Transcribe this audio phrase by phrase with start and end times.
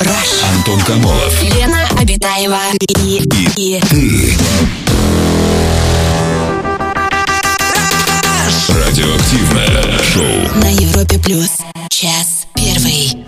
[0.00, 0.42] Rush.
[0.56, 1.42] Антон Камолов.
[1.42, 2.58] Лена Обитаева
[2.98, 3.22] и,
[3.56, 4.34] и Ты.
[8.68, 10.60] Радиоактивное шоу.
[10.60, 11.50] на Европе плюс.
[11.90, 13.24] Час первый.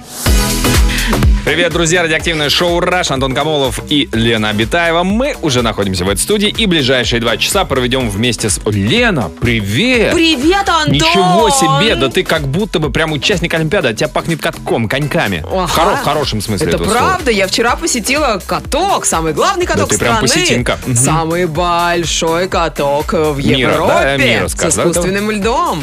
[1.45, 2.03] Привет, друзья!
[2.03, 3.11] Радиоактивное шоу «Раш».
[3.11, 5.03] Антон Камолов и Лена Абитаева.
[5.03, 8.61] Мы уже находимся в этой студии и ближайшие два часа проведем вместе с...
[8.65, 10.15] Лена, привет!
[10.15, 10.93] Привет, Антон!
[10.93, 11.97] Ничего себе!
[11.97, 15.45] Да ты как будто бы прям участник Олимпиады, от тебя пахнет катком, коньками.
[15.45, 15.67] Ага.
[15.67, 17.07] В, хоро- в хорошем смысле Это этого слова.
[17.09, 20.29] правда, я вчера посетила каток, самый главный каток ты прям страны.
[20.29, 20.79] посетинка.
[20.87, 20.97] Мгм.
[20.97, 23.93] Самый большой каток в Мира, Европе.
[23.93, 25.83] да, мира, с искусственным льдом.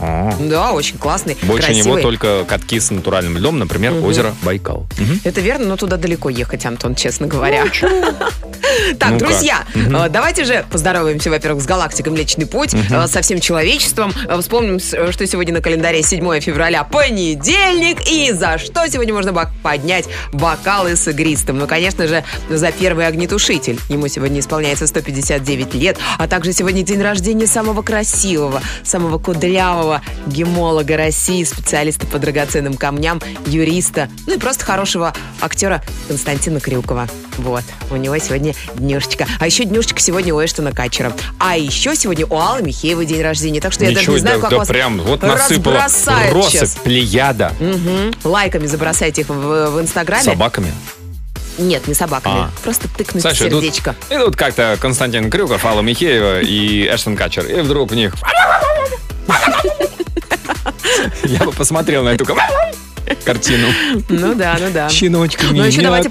[0.00, 0.34] А.
[0.40, 1.92] Да, очень классный, Больше красивый.
[1.92, 4.86] него только катки с натуральным льдом, например, озеро Байкал.
[4.98, 5.20] Мгм.
[5.24, 7.64] Это верно, но туда далеко ехать, Антон, честно говоря.
[8.98, 9.24] Так, Ну-ка.
[9.26, 14.12] друзья, э, давайте же поздороваемся, во-первых, с галактикой Млечный Путь, э, со всем человечеством.
[14.28, 20.06] Э, Вспомним, что сегодня на календаре 7 февраля, понедельник, и за что сегодня можно поднять
[20.32, 21.58] бокалы с игристым.
[21.58, 23.78] Ну, конечно же, за первый огнетушитель.
[23.88, 30.96] Ему сегодня исполняется 159 лет, а также сегодня день рождения самого красивого, самого кудрявого гемолога
[30.96, 37.08] России, специалиста по драгоценным камням, юриста, ну и просто хорошего актера Константина Крюкова.
[37.38, 39.26] Вот, у него сегодня днюшечка.
[39.38, 41.12] А еще днюшечка сегодня у Эштона Качера.
[41.38, 43.60] А еще сегодня у Аллы Михеевой день рождения.
[43.60, 46.82] Так что я даже Ничего, не знаю, да, как да вас прям вот насыпала россыпь,
[46.82, 47.52] плеяда.
[47.60, 48.14] Мгм.
[48.24, 50.24] Лайками забросайте их в, в Инстаграме.
[50.24, 50.72] Собаками.
[51.58, 52.36] Нет, не собаками.
[52.36, 52.50] А.
[52.62, 53.94] Просто тыкнуть тут- сердечко.
[54.10, 57.46] И тут как-то Константин Крюков, Алла Михеева и Эштон Качер.
[57.46, 58.14] И вдруг в них...
[61.24, 62.24] Я бы посмотрел на эту
[63.24, 63.68] картину.
[64.08, 64.88] Ну да, ну да.
[64.88, 66.08] Щеночками, Ну, еще давайте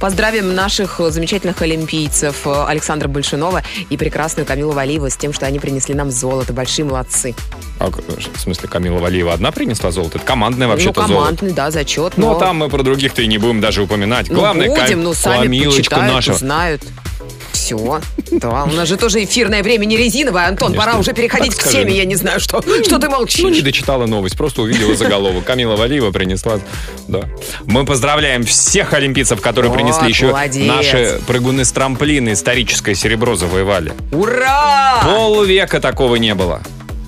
[0.00, 5.46] поздравим наших э, замечательных олимпийцев э, Александра Большинова и прекрасную Камилу Валиеву с тем, что
[5.46, 6.52] они принесли нам золото.
[6.52, 7.34] Большие молодцы.
[7.78, 10.18] А, к- в смысле, Камила Валиева одна принесла золото?
[10.18, 11.24] Это командное вообще-то ну, золото.
[11.26, 12.14] командный, да, зачет.
[12.16, 12.36] Ну, но...
[12.36, 14.28] а там мы про других-то и не будем даже упоминать.
[14.28, 16.32] Ну, Главное, будем, ну, сами Камилочка наша.
[16.32, 16.82] узнают.
[17.76, 18.00] Все.
[18.32, 20.68] Да, у нас же тоже эфирное время не резиновое, Антон.
[20.68, 20.86] Конечно.
[20.86, 21.78] Пора уже переходить Так к скажи.
[21.84, 21.96] теме.
[21.96, 23.42] Я не знаю, что, что ты молчишь.
[23.42, 25.44] Ну, не дочитала новость, просто увидела заголовок.
[25.44, 26.60] Камила Валиева принесла.
[27.08, 27.22] Да.
[27.66, 30.66] Мы поздравляем всех олимпийцев, которые Вот, принесли еще молодец.
[30.66, 32.32] наши прыгуны с трамплина.
[32.32, 33.92] Историческое серебро завоевали.
[34.12, 35.00] Ура!
[35.04, 36.62] Полвека такого не было.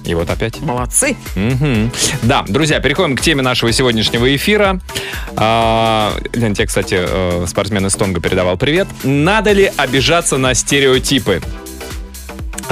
[0.05, 0.61] И вот опять.
[0.61, 1.17] Молодцы.
[1.37, 1.91] Мгм.
[2.23, 4.81] Да, друзья, переходим к теме нашего сегодняшнего эфира.
[5.37, 8.89] А, Лен, тебе, кстати, э, спортсмен из Тонга передавал привет.
[9.05, 11.43] Надо ли обижаться на стереотипы?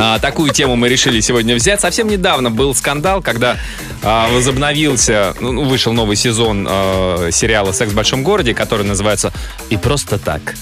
[0.00, 1.80] А, такую тему мы решили сегодня взять.
[1.80, 3.56] Совсем недавно был скандал, когда
[4.02, 9.32] а, возобновился, ну, вышел новый сезон а, сериала «Секс в большом городе», который называется
[9.70, 10.54] «И просто так».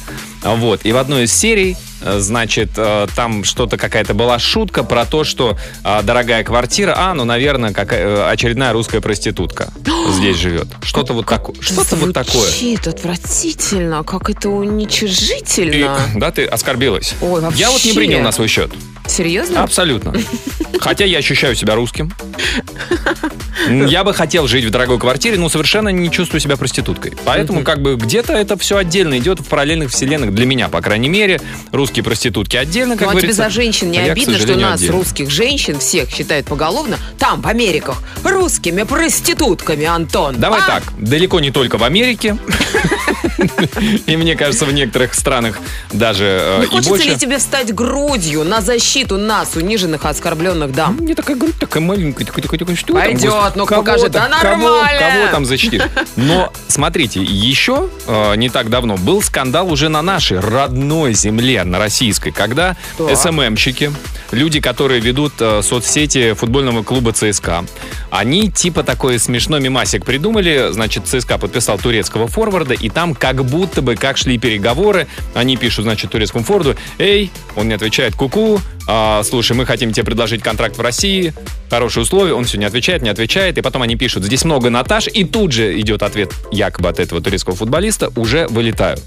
[0.42, 0.80] Вот.
[0.84, 1.76] И в одной из серий,
[2.18, 7.24] значит, э, там что-то какая-то была шутка про то, что а, дорогая квартира, а, ну,
[7.24, 9.68] наверное, какая, э, очередная русская проститутка
[10.10, 10.68] здесь живет.
[10.82, 11.56] Что-то вот такое.
[11.60, 12.48] Что-то вот такое.
[12.48, 15.98] Звучит отвратительно, как это И, уничижительно.
[16.14, 17.14] да, ты оскорбилась.
[17.20, 17.60] Ой, вообще.
[17.60, 18.70] Я вот не принял на свой счет.
[19.06, 19.62] Серьезно?
[19.62, 20.14] Абсолютно.
[20.80, 22.12] Хотя я ощущаю себя русским.
[23.88, 27.14] Я бы хотел жить в дорогой квартире, но совершенно не чувствую себя проституткой.
[27.24, 30.34] Поэтому как бы где-то это все отдельно идет в параллельных вселенных.
[30.34, 31.40] Для меня, по крайней мере.
[31.72, 35.30] Русские проститутки отдельно, как Ну, а тебе за женщин не а обидно, что нас, русских
[35.30, 40.36] женщин, всех считают поголовно, там, в Америках, русскими проститутками, Антон?
[40.38, 40.66] Давай А?
[40.66, 42.36] так, далеко не только в Америке.
[44.06, 45.58] И мне кажется, в некоторых странах
[45.92, 50.96] даже э, Не и хочется ли тебе встать грудью на защиту нас, униженных оскорбленных дам?
[50.96, 54.98] Мне такая грудь такая маленькая, такой, такой, такой, что Пойдет, ну покажи, да кого- нормально.
[54.98, 55.82] Кого там защитишь?
[56.16, 61.78] Но, смотрите, еще э, не так давно был скандал уже на нашей родной земле, на
[61.78, 63.16] российской, когда Так.
[63.16, 63.92] СММщики,
[64.30, 67.64] люди, которые ведут э, соцсети футбольного клуба ЦСКА,
[68.10, 73.82] они типа такой смешной мимасик придумали, значит, ЦСКА подписал турецкого форварда, и там как будто
[73.82, 79.22] бы, как шли переговоры, они пишут, значит, турецкому форварду, эй, он не отвечает, ку-ку, а,
[79.24, 81.32] слушай, мы хотим тебе предложить контракт в России,
[81.70, 85.08] хорошие условия, он все не отвечает, не отвечает, и потом они пишут, здесь много Наташ,
[85.08, 88.98] и тут же идет ответ якобы от этого турецкого футболиста, уже вылетаю.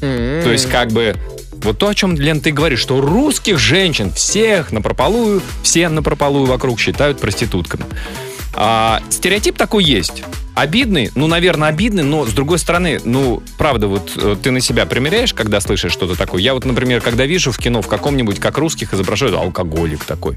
[0.00, 1.16] То есть как бы
[1.64, 6.78] вот то, о чем, Лен, ты говоришь, что русских женщин всех напропалую, все напропалую вокруг
[6.78, 7.84] считают проститутками.
[8.54, 10.22] А, стереотип такой есть.
[10.54, 14.86] Обидный, ну, наверное, обидный, но с другой стороны, ну, правда, вот э, ты на себя
[14.86, 16.40] примеряешь, когда слышишь что-то такое.
[16.40, 20.36] Я вот, например, когда вижу в кино в каком-нибудь, как русских изображают алкоголик такой,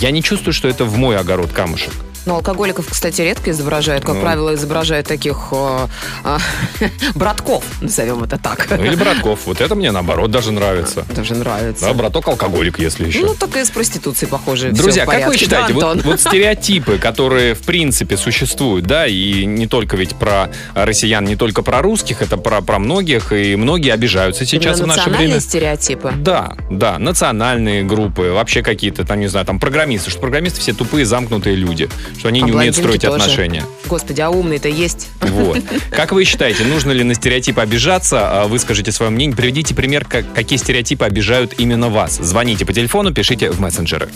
[0.00, 1.92] я не чувствую, что это в мой огород камушек.
[2.26, 4.04] Но алкоголиков, кстати, редко изображают.
[4.04, 4.22] Как Ну.
[4.22, 5.86] правило, изображают таких э,
[6.24, 6.38] э,
[7.14, 8.66] братков, назовем это так.
[8.70, 9.40] Ну, или братков.
[9.44, 11.04] Вот это мне, наоборот, даже нравится.
[11.14, 11.84] Даже нравится.
[11.84, 13.20] Да, браток алкоголик, если еще.
[13.20, 17.54] Ну, так и с проституцией, похоже, Друзья, как вы считаете, Да, вот, вот стереотипы, которые
[17.54, 22.22] в принципе существуют, да, и и не только ведь про россиян, не только про русских,
[22.22, 25.40] это про, про многих, и многие обижаются сейчас Именно в наше национальные время.
[25.40, 26.12] стереотипы.
[26.16, 31.04] Да, да, национальные группы, вообще какие-то там, не знаю, там программисты, что программисты все тупые,
[31.04, 31.88] замкнутые люди,
[32.18, 33.14] что они А не умеют строить тоже.
[33.16, 33.64] отношения.
[33.86, 35.08] Господи, а умный-то есть.
[35.20, 35.58] Вот.
[35.90, 38.42] Как вы считаете, нужно ли на стереотипы обижаться?
[38.42, 39.36] А, Выскажите свое мнение.
[39.36, 42.16] Приведите пример, как- какие стереотипы обижают именно вас.
[42.16, 44.08] Звоните по телефону, пишите в мессенджеры.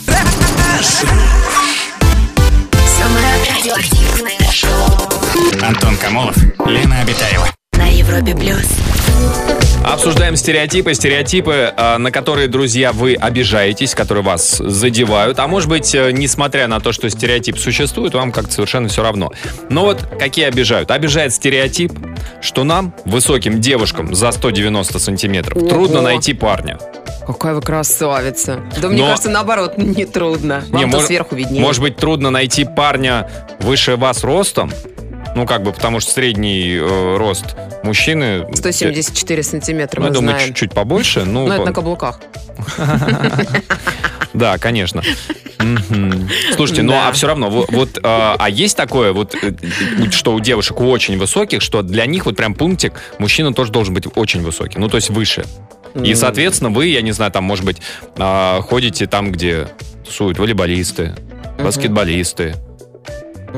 [5.68, 6.34] Антон Камолов,
[6.66, 7.46] Лена Обитаева.
[7.76, 8.66] на Европе плюс.
[9.84, 15.38] Обсуждаем стереотипы, стереотипы, а, на которые, друзья, вы обижаетесь, которые вас задевают.
[15.38, 19.30] А может быть, э, несмотря на то, что стереотип существует, вам как-то совершенно все равно.
[19.68, 20.90] Но вот какие обижают?
[20.90, 21.92] Обижает стереотип,
[22.40, 25.68] что нам, высоким девушкам за 190 сантиметров, Ого.
[25.68, 26.78] трудно найти парня.
[27.26, 28.60] Какая вы красавица.
[28.80, 30.64] Да мне Но- кажется, наоборот, не трудно.
[30.68, 31.60] Не, Вам-то мож- сверху виднее.
[31.62, 33.30] Может быть, трудно найти парня
[33.60, 34.72] выше вас ростом?
[35.38, 37.54] Ну, как бы, потому что средний э, рост
[37.84, 38.44] мужчины...
[38.52, 40.48] 174 сантиметра, Ну, я мы думаю, знаем.
[40.48, 41.24] чуть-чуть побольше.
[41.24, 42.20] Ну, Ну, это на каблуках.
[44.34, 45.02] Да, конечно.
[46.54, 50.34] Слушайте, ну а все равно, вот, вот, а, а есть такое, вот, э, э, что
[50.34, 54.42] у девушек очень высоких, что для них вот прям пунктик, мужчина тоже должен быть очень
[54.42, 55.44] высокий, ну то есть выше.
[55.94, 57.78] И, соответственно, вы, я не знаю, там, может быть,
[58.16, 59.68] а, ходите там, где
[60.04, 61.14] тусуют волейболисты,
[61.58, 62.54] баскетболисты,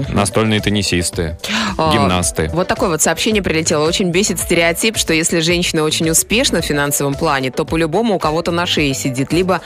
[0.08, 1.36] настольные теннисисты,
[1.76, 2.50] А, гимнасты.
[2.52, 3.86] Вот такое вот сообщение прилетело.
[3.86, 8.50] Очень бесит стереотип, что если женщина очень успешна в финансовом плане, то по-любому у кого-то
[8.50, 9.32] на шее сидит.
[9.32, 9.60] Либо,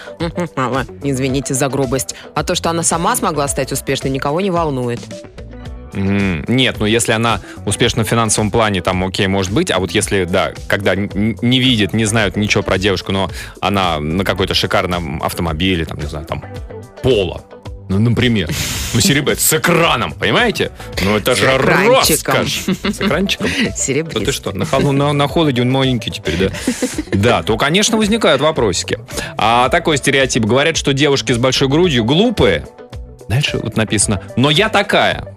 [1.02, 5.00] извините за грубость, а то, что она сама смогла стать успешной, никого не волнует.
[5.96, 10.24] Нет, ну если она успешна в финансовом плане, там окей, может быть, а вот если,
[10.24, 15.84] да, когда не видит, не знают ничего про девушку, но она на какой-то шикарном автомобиле,
[15.84, 16.44] там, не знаю, там,
[17.02, 17.44] поло,
[17.88, 18.48] ну, например,
[18.94, 20.70] ну, серебро, с экраном, понимаете?
[21.02, 22.64] Ну, это же роскошь.
[22.82, 23.46] С экранчиком?
[23.48, 24.32] Да ты Серебристый.
[24.32, 26.50] что, на, холу- на, на холоде он маленький теперь, да?
[27.12, 28.98] Да, то, конечно, возникают вопросики.
[29.36, 30.44] А такой стереотип.
[30.44, 32.66] Говорят, что девушки с большой грудью глупые.
[33.28, 35.34] Дальше вот написано, но я такая.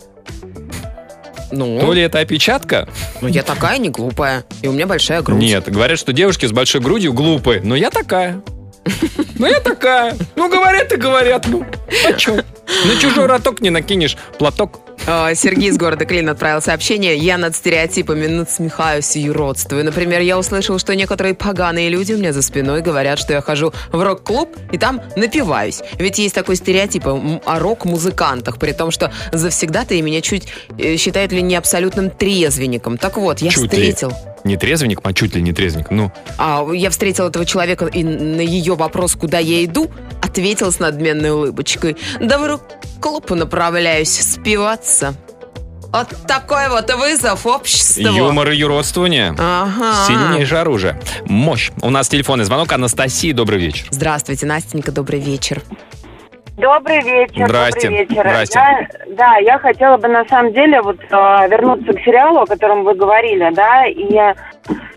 [1.52, 2.90] Ну, То ли это опечатка?
[3.22, 5.40] ну, я такая не глупая, и у меня большая грудь.
[5.40, 7.62] Нет, говорят, что девушки с большой грудью глупые.
[7.62, 8.42] Но я такая.
[9.40, 10.16] Ну я такая.
[10.36, 11.48] Ну говорят и говорят.
[11.48, 11.66] Ну,
[12.08, 12.36] а чё?
[12.86, 14.80] На чужой роток не накинешь платок.
[15.06, 17.16] А, Сергей из города Клин отправил сообщение.
[17.18, 19.86] Я над стереотипами надсмехаюсь и юродствую.
[19.86, 23.74] Например, я услышал, что некоторые поганые люди у меня за спиной говорят, что я хожу
[23.92, 25.82] в рок-клуб и там напиваюсь.
[25.98, 30.48] Ведь есть такой стереотип о рок-музыкантах, при том, что завсегда-то и меня чуть
[30.78, 32.98] э, считают ли не абсолютным трезвенником.
[32.98, 33.68] Так вот, я Чуть ли.
[33.70, 34.12] встретил...
[34.44, 35.90] Не трезвенник, а чуть ли не трезвенник.
[35.92, 39.90] Ну, А, я встретил этого человека и на ее вопрос, куда я иду,
[40.22, 41.98] ответил с надменной улыбочкой.
[42.22, 42.46] Да в
[42.98, 45.16] рок-клуб направляюсь спиваться.
[45.92, 48.04] Вот такой вот вызов обществу.
[48.04, 49.34] юмор и юродствование.
[49.38, 50.06] Ага.
[50.06, 51.00] Сильнейшее оружие.
[51.26, 51.72] Мощь.
[51.82, 52.72] У нас телефонный звонок.
[52.74, 53.88] Анастасия, добрый вечер.
[53.90, 55.62] Здравствуйте, Настенька, добрый вечер.
[56.58, 57.48] Добрый вечер.
[57.48, 57.88] Здрасте.
[57.88, 58.22] Добрый вечер.
[58.28, 58.60] Здрасте.
[58.60, 62.84] Я, да, я хотела бы на самом деле вот э, вернуться к сериалу, о котором
[62.84, 64.34] вы говорили, да, и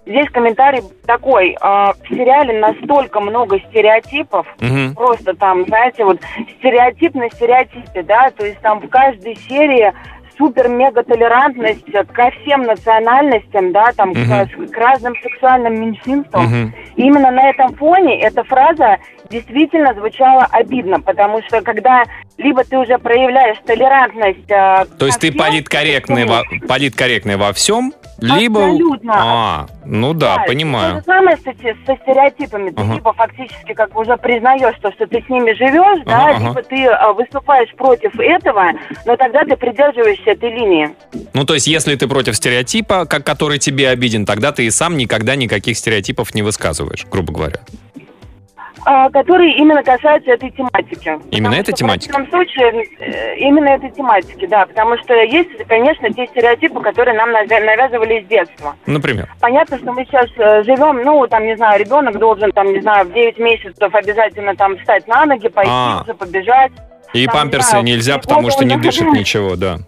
[0.07, 4.95] здесь комментарий такой: э, в сериале настолько много стереотипов, Мгм.
[4.95, 6.19] просто там, знаете, вот
[6.59, 9.93] стереотип на стереотипе, да, то есть там в каждой серии
[10.41, 14.69] супер-мега-толерантность ко всем национальностям, да, там, к, Мгм.
[14.69, 16.45] к разным сексуальным меньшинствам.
[16.45, 16.75] Мгм.
[16.97, 18.97] И именно на этом фоне эта фраза
[19.31, 22.05] действительно звучала обидно, потому что когда
[22.39, 24.51] либо ты уже проявляешь толерантность...
[24.51, 28.65] э, То есть ко ты всем политкорректный во, политкорректный во всем, либо...
[28.67, 29.13] Абсолютно.
[29.17, 30.97] А, ну да, Да, То понимаю.
[30.97, 32.71] же самое со, сте- со стереотипами.
[32.71, 32.95] Ты Ага.
[32.95, 36.49] либо фактически как бы уже признаешь то, что ты с ними живешь, да, Ага, ага.
[36.49, 38.73] либо ты э, выступаешь против этого,
[39.07, 40.91] но тогда ты придерживаешься этой линии.
[41.35, 44.97] Ну, то есть, если ты против стереотипа, как который тебе обиден, тогда ты и сам
[44.97, 47.61] никогда никаких стереотипов не высказываешь, грубо говоря.
[48.85, 51.19] А, которые именно касаются этой тематики.
[51.31, 52.11] Именно этой тематики?
[52.11, 57.17] В противном случае э, именно этой тематики, да, потому что есть, конечно, те стереотипы, которые
[57.17, 58.77] нам навя- навязывали с детства.
[58.87, 59.29] Например.
[59.41, 63.07] Понятно, что мы сейчас э, живем, ну, там, не знаю, ребенок должен, там, не знаю,
[63.07, 66.05] в 9 месяцев обязательно там встать на ноги, пойти А.
[66.19, 66.73] побежать.
[67.13, 69.79] И Там, памперсы да, нельзя, потому что не дышит ничего, да.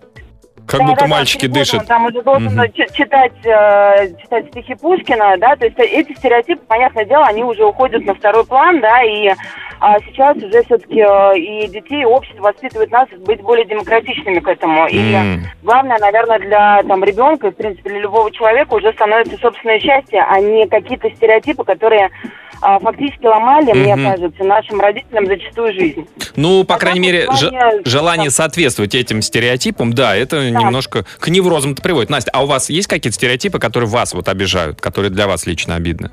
[0.66, 1.80] Как Да, будто да, да, мальчики года дышат.
[1.80, 6.62] Он там уже должен чи- читать, э, читать стихи Пушкина, да, то есть эти стереотипы,
[6.66, 9.32] понятное дело, они уже уходят на второй план, да, и
[9.80, 11.00] а, сейчас уже все-таки
[11.40, 14.86] и детей, и общество воспитывает нас быть более демократичными к этому.
[14.86, 15.42] И М.
[15.64, 20.24] главное, наверное, для там ребенка, и, в принципе, для любого человека уже становится собственное счастье,
[20.26, 22.10] а не какие-то стереотипы, которые
[22.62, 24.04] а, фактически ломали, мне Мгм.
[24.12, 26.06] кажется, нашим родителям зачастую жизнь.
[26.36, 30.48] Ну, по А крайней мере, вот в же- плане- желание соответствовать этим стереотипам, да, это
[30.48, 32.08] немножко к неврозам-то приводит.
[32.08, 35.74] Настя, а у вас есть какие-то стереотипы, которые вас вот обижают, которые для вас лично
[35.74, 36.10] обидны?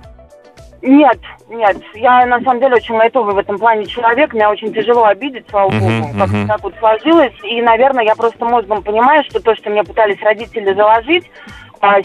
[0.82, 5.04] Нет, нет, я на самом деле очень лайтовый в этом плане человек, меня очень тяжело
[5.06, 6.48] обидеть, слава богу, как мгм.
[6.48, 10.74] так вот сложилось, и, наверное, я просто мозгом понимаю, что то, что мне пытались родители
[10.74, 11.26] заложить,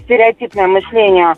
[0.03, 1.35] стереотипное мышление,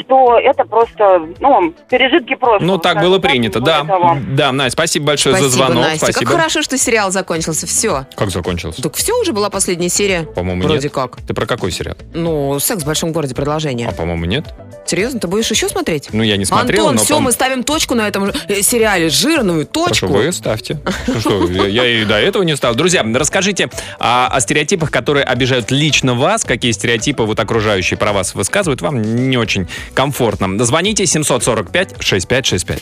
[0.00, 2.64] что это просто, ну, пережитки прошлого.
[2.64, 3.86] Ну, так скажем было принято, не да.
[4.28, 5.84] Да, Настя, спасибо большое Спасибо, за звонок.
[5.84, 6.06] Настя.
[6.06, 6.30] Спасибо.
[6.30, 7.66] Как хорошо, что сериал закончился.
[7.66, 8.06] Все.
[8.16, 8.82] Как закончился?
[8.82, 10.22] Так все, уже была последняя серия.
[10.22, 10.92] По-моему, Вроде нет.
[10.92, 11.16] как.
[11.16, 11.96] Ты про какой сериал?
[12.12, 13.88] Ну, «Секс в большом городе» продолжение.
[13.88, 14.54] А, по-моему, нет.
[14.86, 16.08] Серьезно, ты будешь еще смотреть?
[16.12, 17.04] Ну, я не смотрел, Антон, но...
[17.04, 19.08] все, мы ставим точку на этом э, сериале.
[19.08, 20.08] Жирную точку.
[20.08, 20.78] Хорошо, вы ставьте.
[21.06, 22.74] Ну что, я, и до этого не ставил.
[22.74, 26.44] Друзья, расскажите а, о стереотипах, которые обижают лично вас.
[26.44, 27.40] Какие стереотипы вот
[27.74, 28.80] окружающие про вас высказывают.
[28.82, 30.64] Вам не очень комфортно.
[30.64, 32.78] Звоните 745-6565.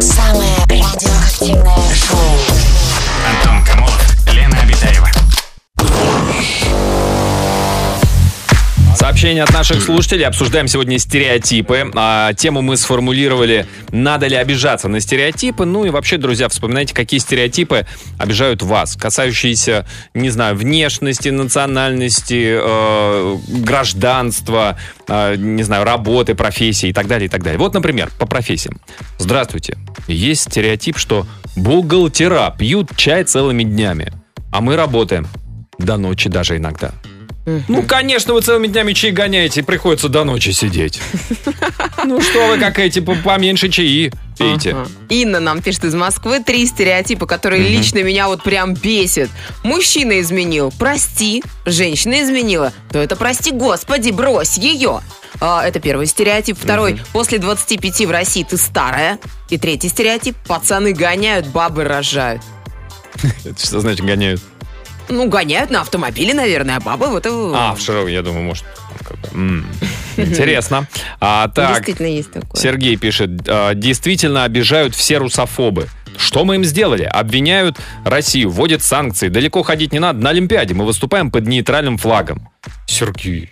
[0.00, 2.77] Самое радиоактивное шоу.
[9.18, 10.24] Сообщение от наших слушателей.
[10.26, 11.90] Обсуждаем сегодня стереотипы.
[11.96, 17.18] А, тему мы сформулировали «Надо ли обижаться на стереотипы?» Ну и вообще, друзья, вспоминайте, какие
[17.18, 17.84] стереотипы
[18.16, 26.92] обижают вас, касающиеся, не знаю, внешности, национальности, э, гражданства, э, не знаю, работы, профессии и
[26.92, 27.58] так далее, и так далее.
[27.58, 28.80] Вот, например, по профессиям.
[29.18, 29.76] Здравствуйте.
[30.06, 34.12] Есть стереотип, что бухгалтера пьют чай целыми днями,
[34.52, 35.26] а мы работаем
[35.76, 36.92] до ночи даже иногда.
[37.68, 41.00] Ну, конечно, вы целыми днями чаи гоняете, приходится до ночи сидеть.
[42.04, 44.70] Ну что вы, как эти, по- поменьше чаи пейте.
[44.70, 44.88] Ага.
[45.08, 49.28] Инна нам пишет из Москвы три стереотипа, которые лично меня вот прям бесит.
[49.64, 51.42] Мужчина изменил, прости.
[51.66, 55.00] Женщина изменила, то это прости, господи, брось ее.
[55.40, 56.56] А, это первый стереотип.
[56.58, 59.18] Второй, после 25 в России ты старая.
[59.50, 62.42] И третий стереотип, пацаны гоняют, бабы рожают.
[63.44, 64.40] Это что значит гоняют?
[65.08, 67.26] Ну, гоняют на автомобиле, наверное, а бабы вот...
[67.26, 68.64] А, в шоу, я думаю, может.
[69.04, 69.66] как бы, м,
[70.16, 70.86] Интересно.
[71.20, 72.60] А, так, Действительно есть такое.
[72.60, 75.88] Сергей пишет, «А, действительно обижают все русофобы.
[76.16, 77.04] Что мы им сделали?
[77.04, 79.28] Обвиняют Россию, вводят санкции.
[79.28, 80.18] Далеко ходить не надо.
[80.18, 82.48] На Олимпиаде мы выступаем под нейтральным флагом.
[82.86, 83.50] Сергей.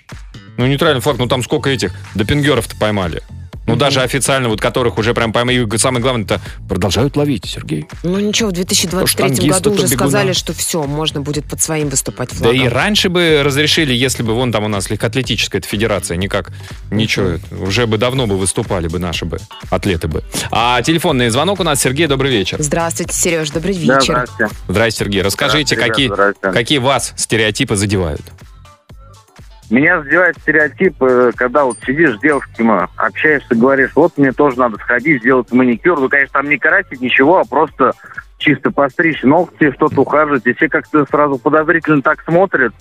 [0.57, 3.23] Ну, нейтральный флаг, ну там сколько этих допингеров-то поймали?
[3.67, 5.67] Ну, даже официально, вот которых уже прям поймали.
[5.75, 7.87] И самое главное, это продолжают ловить, Сергей.
[8.03, 9.97] Ну ничего, в 2023 штангиста, году уже бегуна.
[9.99, 12.55] сказали, что все, можно будет под своим выступать Да флагом.
[12.57, 16.53] и раньше бы разрешили, если бы вон там у нас легкоатлетическая эта федерация, никак
[16.91, 19.39] ничего, уже бы давно бы выступали бы наши бы
[19.71, 20.23] атлеты бы.
[20.51, 22.59] А телефонный звонок у нас, Сергей, добрый вечер.
[22.61, 24.13] Здравствуйте, Сереж, добрый Да, вечер.
[24.15, 24.55] здравствуйте.
[24.69, 25.23] Здрасте, Сергей.
[25.23, 26.53] Расскажите, Здравствуйте, какие, здрасте.
[26.59, 28.23] какие вас стереотипы задевают?
[29.71, 34.77] Меня задевает стереотип, э, когда вот сидишь с девушками, общаешься, говоришь, вот мне тоже надо
[34.79, 35.99] сходить, сделать маникюр.
[36.01, 37.93] Ну, конечно, там не красить ничего, а просто
[38.39, 40.47] чисто постричь ногти, что-то ухаживать.
[40.47, 42.73] И все как-то сразу подозрительно так смотрят.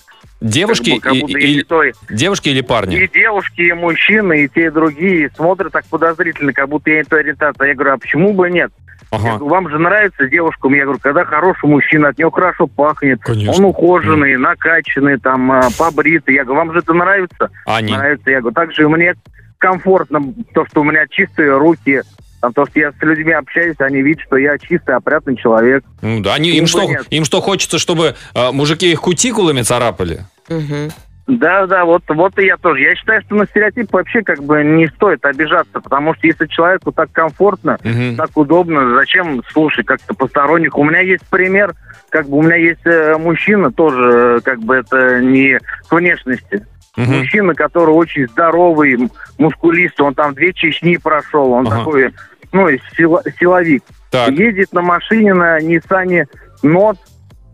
[0.41, 2.97] Девушки, как, бы, как и- и- и, той, девушки или парни?
[2.97, 7.03] и девушки, и мужчины, и те, и другие смотрят так подозрительно, как будто я не
[7.03, 7.69] той ориентации.
[7.69, 8.71] Я говорю, а почему бы нет?
[9.11, 9.29] Я Ага.
[9.37, 10.73] говорю, вам же нравится девушкам.
[10.73, 13.21] Я говорю, когда хороший мужчина, от него хорошо пахнет.
[13.21, 13.53] Конечно.
[13.53, 16.35] Он ухоженный, накачанный, там, а, побритый.
[16.35, 17.49] Я говорю, вам же это нравится?
[17.65, 17.93] А Они.
[17.93, 18.29] нравится.
[18.29, 19.13] Я говорю, также мне
[19.57, 20.21] комфортно
[20.53, 22.01] то, что у меня чистые руки,
[22.41, 25.83] там, то, что я с людьми общаюсь, они видят, что я чистый, опрятный человек.
[26.01, 27.05] Ну да, они, им, что, нет?
[27.09, 30.25] им что хочется, чтобы э, мужики их кутикулами царапали?
[30.49, 30.91] Мгм.
[31.27, 32.81] Да, да, вот, вот и я тоже.
[32.81, 36.91] Я считаю, что на стереотип вообще как бы не стоит обижаться, потому что если человеку
[36.91, 38.15] так комфортно, Мгм.
[38.15, 40.77] так удобно, зачем слушать как-то посторонних?
[40.77, 41.73] У меня есть пример,
[42.09, 45.57] как бы у меня есть э, мужчина тоже, э, как бы это не
[45.89, 46.63] к внешности.
[46.95, 47.17] Мгм.
[47.17, 51.77] Мужчина, который очень здоровый, мускулистый, он там две Чечни прошел, он Ага.
[51.79, 52.13] такой,
[52.51, 53.83] ну, сила- силовик.
[54.11, 56.27] Так, Ездит на машине на Ниссане
[56.61, 56.97] Нот,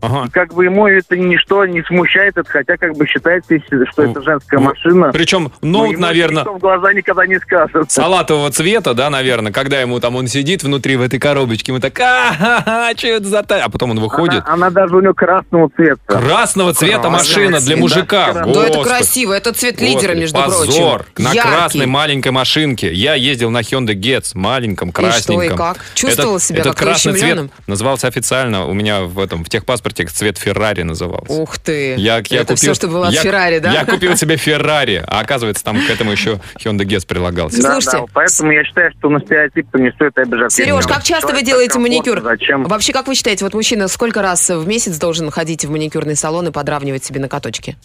[0.02, 0.26] ага.
[0.26, 3.54] и как бы ему это ничто не смущает, это, хотя как бы считается,
[3.90, 5.10] что Ну, это женская ну, машина.
[5.12, 7.90] Причем но ноут, ему наверное, никто в глаза никогда не скажет.
[7.90, 11.98] салатового цвета, да, наверное, когда ему там он сидит внутри в этой коробочке, мы так,
[12.00, 14.42] а что это за та-» А потом он выходит.
[14.44, 16.00] Она, она даже у него красного цвета.
[16.06, 18.32] Красного цвета Красный, машина для мужика.
[18.32, 18.44] да.
[18.44, 21.04] Да это красиво, это цвет лидера, Господи, между позор.
[21.14, 21.24] прочим.
[21.24, 21.50] На Яркий.
[21.50, 22.92] красной маленькой машинке.
[22.92, 25.56] Я ездил на Hyundai Getz, маленьком, что, и красненьком.
[25.56, 25.78] как?
[25.94, 29.91] Чувствовал этот, себя этот как красный цвет назывался официально у меня в этом в техпаспорте
[29.92, 31.32] цвет Феррари назывался.
[31.32, 31.94] Ух ты.
[31.96, 33.72] Я, я это купил, все, что было от я- Феррари, да?
[33.72, 37.60] Я купил себе Феррари, а оказывается там к этому еще Hyundai Getz прилагался.
[37.60, 37.62] Да.
[37.62, 40.56] Да, Слушайте, да, поэтому я считаю, что на стереотипы не стоит обижаться.
[40.56, 42.20] Сереж, как часто вы делаете маникюр?
[42.20, 42.64] Зачем?
[42.64, 46.48] Вообще, как вы считаете, вот мужчина сколько раз в месяц должен ходить в маникюрный салон
[46.48, 47.76] и подравнивать себе ноготочки?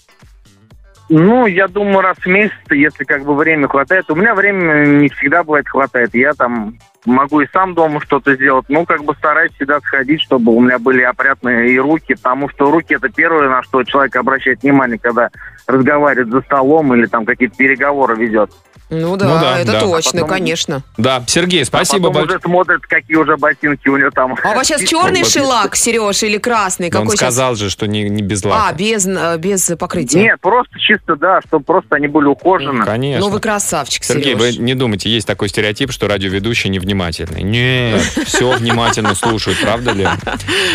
[1.09, 4.09] Ну, я думаю, раз в месяц, если как бы время хватает.
[4.09, 6.13] У меня времени не всегда бывает хватает.
[6.13, 8.65] Я там могу и сам дома что-то сделать.
[8.67, 12.69] Ну, как бы стараюсь всегда сходить, чтобы у меня были опрятные и руки, потому что
[12.69, 15.29] руки это первое, на что человек обращает внимание, когда
[15.65, 18.51] разговаривает за столом или там какие-то переговоры ведет.
[18.89, 19.79] Ну да, Ну да, это да.
[19.81, 20.81] точно, А потом- конечно.
[20.95, 22.37] Да, Сергей, спасибо а потом большое.
[22.37, 24.37] уже смотрят, какие уже ботинки у него там.
[24.41, 26.85] А у вас сейчас черный шелак, Сереж, или красный?
[26.85, 27.19] Он Какой сейчас?
[27.33, 28.73] сказал же, что не, не без А, лака.
[28.77, 30.21] без, э, без покрытия.
[30.21, 32.83] Нет, просто чисто, да, чтобы просто они были ухожены.
[32.85, 33.25] Конечно.
[33.25, 34.57] Ну вы красавчик, Сергей, Сереж.
[34.57, 37.43] вы не думайте, есть такой стереотип, что радиоведущий невнимательный.
[37.43, 40.07] Нет, все внимательно слушают, правда ли?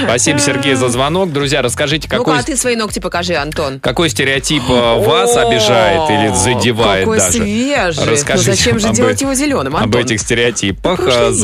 [0.04, 1.32] Спасибо, Сергей, за звонок.
[1.32, 3.80] Друзья, расскажите, Ну-ка, какой, а ты свои ногти покажи, Антон.
[3.80, 7.32] какой стереотип э, вас обижает или задевает какой даже?
[7.38, 8.04] свежий.
[8.04, 11.32] Расскажите ну зачем же об делать э- его зеленым, Об этих стереотипах Это прошлый э,
[11.32, 11.42] век.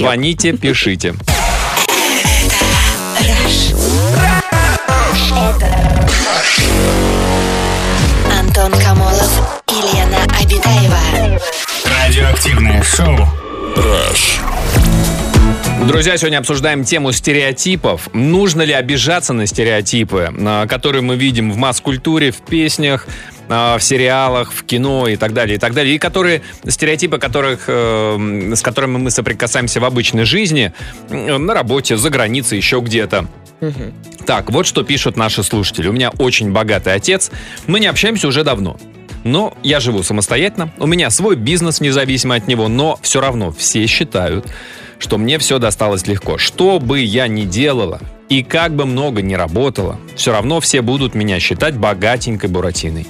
[8.69, 10.19] Антон Камолов и Лена.
[12.05, 13.17] Радиоактивное шоу.
[15.89, 18.11] Друзья, сегодня обсуждаем тему стереотипов.
[18.13, 23.07] Нужно ли обижаться на стереотипы, на которые мы видим в масс-культуре, в песнях,
[23.49, 25.97] а, в сериалах, в кино и так далее, и так далее.
[25.97, 30.75] И которые стереотипы, которых, э, с которыми мы соприкасаемся в обычной жизни,
[31.09, 33.27] на работе, за границей, еще где-то.
[34.27, 35.89] Так, вот что пишут наши слушатели.
[35.89, 37.31] У меня очень богатый отец.
[37.67, 38.77] Мы не общаемся уже давно.
[39.25, 43.85] Но я живу самостоятельно, у меня свой бизнес независимо от него, но все равно все
[43.87, 44.47] считают,
[44.99, 46.39] что мне все досталось легко.
[46.39, 51.15] Что бы я ни делала и как бы много ни работала, все равно все будут
[51.15, 53.07] меня считать богатенькой буратиной.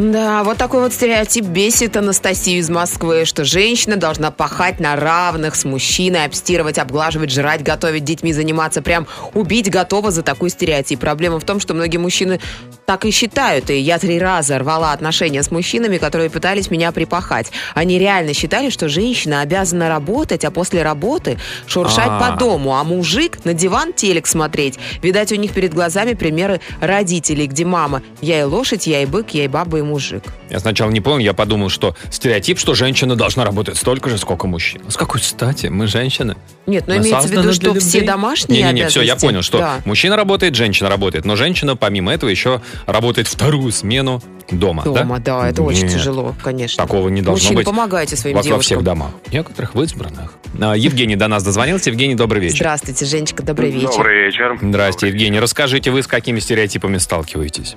[0.00, 5.54] Да, вот такой вот стереотип бесит Анастасию из Москвы, что женщина должна пахать на равных
[5.54, 8.80] с мужчиной, обстирывать, обглаживать, жрать, готовить, детьми заниматься.
[8.80, 10.98] Прям убить готова за такой стереотип.
[10.98, 12.40] Проблема в том, что многие мужчины
[12.86, 13.68] так и считают.
[13.68, 17.52] И я три раза рвала отношения с мужчинами, которые пытались меня припахать.
[17.74, 22.32] Они реально считали, что женщина обязана работать, а после работы шуршать А.
[22.32, 24.78] по дому, а мужик на диван телек смотреть.
[25.02, 29.28] Видать, у них перед глазами примеры родителей, где мама «я и лошадь, я и бык,
[29.32, 30.24] я и баба, и мужик».
[30.48, 34.46] Я сначала не понял, я подумал, что стереотип, что женщина должна работать столько же, сколько
[34.46, 34.90] мужчина.
[34.90, 35.66] С какой стати?
[35.66, 36.36] Мы женщины.
[36.66, 38.06] Нет, но Мы имеется в виду, что для все любви.
[38.06, 39.74] домашние Не-не-не, все, я понял, что Да.
[39.84, 44.82] мужчина работает, женщина работает, но женщина помимо этого еще работает вторую смену дома.
[44.84, 46.82] Дома, да, это очень Нет, тяжело, конечно.
[46.84, 47.66] Такого не должно Мужчины, быть.
[47.66, 48.62] помогайте своим во, во девушкам.
[48.62, 49.10] всех домах.
[49.32, 50.34] Некоторых в избранных.
[50.60, 51.90] А, Евгений до нас дозвонился.
[51.90, 52.56] Евгений, добрый вечер.
[52.58, 53.90] Здравствуйте, Женечка, добрый вечер.
[53.90, 54.58] Добрый вечер.
[54.60, 55.38] Здрасте, Евгений.
[55.40, 57.76] Расскажите, вы с какими стереотипами сталкиваетесь?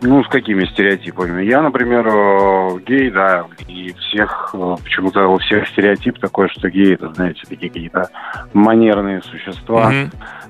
[0.00, 1.42] Ну, с какими стереотипами?
[1.44, 6.94] Я, например, э, гей, да, и всех, э, почему-то у всех стереотип такой, что геи,
[6.94, 8.08] это, знаете, такие какие-то
[8.52, 9.92] манерные существа,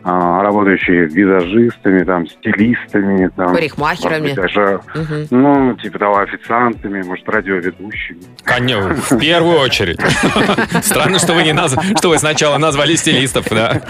[0.05, 4.29] а, работающие визажистами, там, стилистами, там, Парикмахерами.
[4.29, 5.27] быть, даже, Мгм.
[5.31, 8.21] ну, типа того, официантами, может, радиоведущими.
[8.45, 9.99] Конечно, в первую очередь.
[10.83, 11.75] Странно, что вы не наз...
[11.99, 13.81] что вы сначала назвали стилистов, да?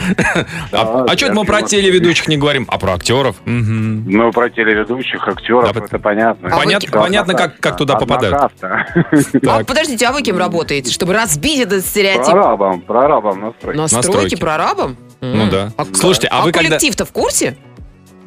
[0.72, 3.36] А, Да, что мы про телеведущих не говорим, а про актеров?
[3.44, 6.48] Ну, про телеведущих, актеров, Да, это понятно.
[6.48, 7.00] А вы Понятно, кем?
[7.00, 8.36] понятно как, как туда попадают.
[9.48, 12.32] А, подождите, а вы кем работаете, чтобы разбить этот стереотип?
[12.32, 13.74] Прорабом, прорабом настрой.
[13.74, 14.36] На На стройке стройке.
[14.36, 14.96] прорабом?
[15.20, 15.72] Ну да.
[15.76, 16.68] А, Слушайте, а а вы когда...
[16.68, 17.56] коллектив-то в курсе?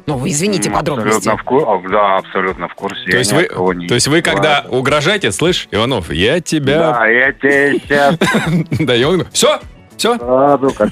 [0.06, 1.28] Ну, вы извините подробности.
[1.28, 1.88] Абсолютно в курсе.
[1.88, 3.10] Да, абсолютно в курсе.
[3.10, 6.92] То есть, вы, не то есть вы когда угрожаете, слышь, Иванов, я тебя...
[6.92, 8.16] Да, я тебе сейчас
[8.80, 9.26] Да, и он...
[9.32, 9.60] Все,
[10.02, 10.18] все.
[10.18, 10.90] сразу как...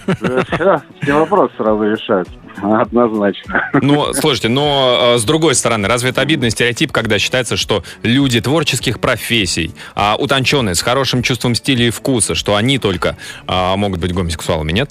[0.52, 2.28] Все, все вопросы сразу решать.
[2.62, 3.70] Однозначно.
[3.82, 8.40] Ну, слушайте, но э, с другой стороны, разве это обидный стереотип, когда считается, что люди
[8.40, 14.00] творческих профессий, а утонченные, с хорошим чувством стиля и вкуса, что они только а, могут
[14.00, 14.90] быть гомосексуалами, нет?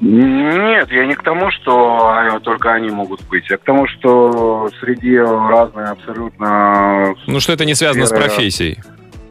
[0.00, 4.68] Нет, я не к тому, что а, только они могут быть, а к тому, что
[4.80, 8.78] среди разных абсолютно Ну, что это не связано с профессией.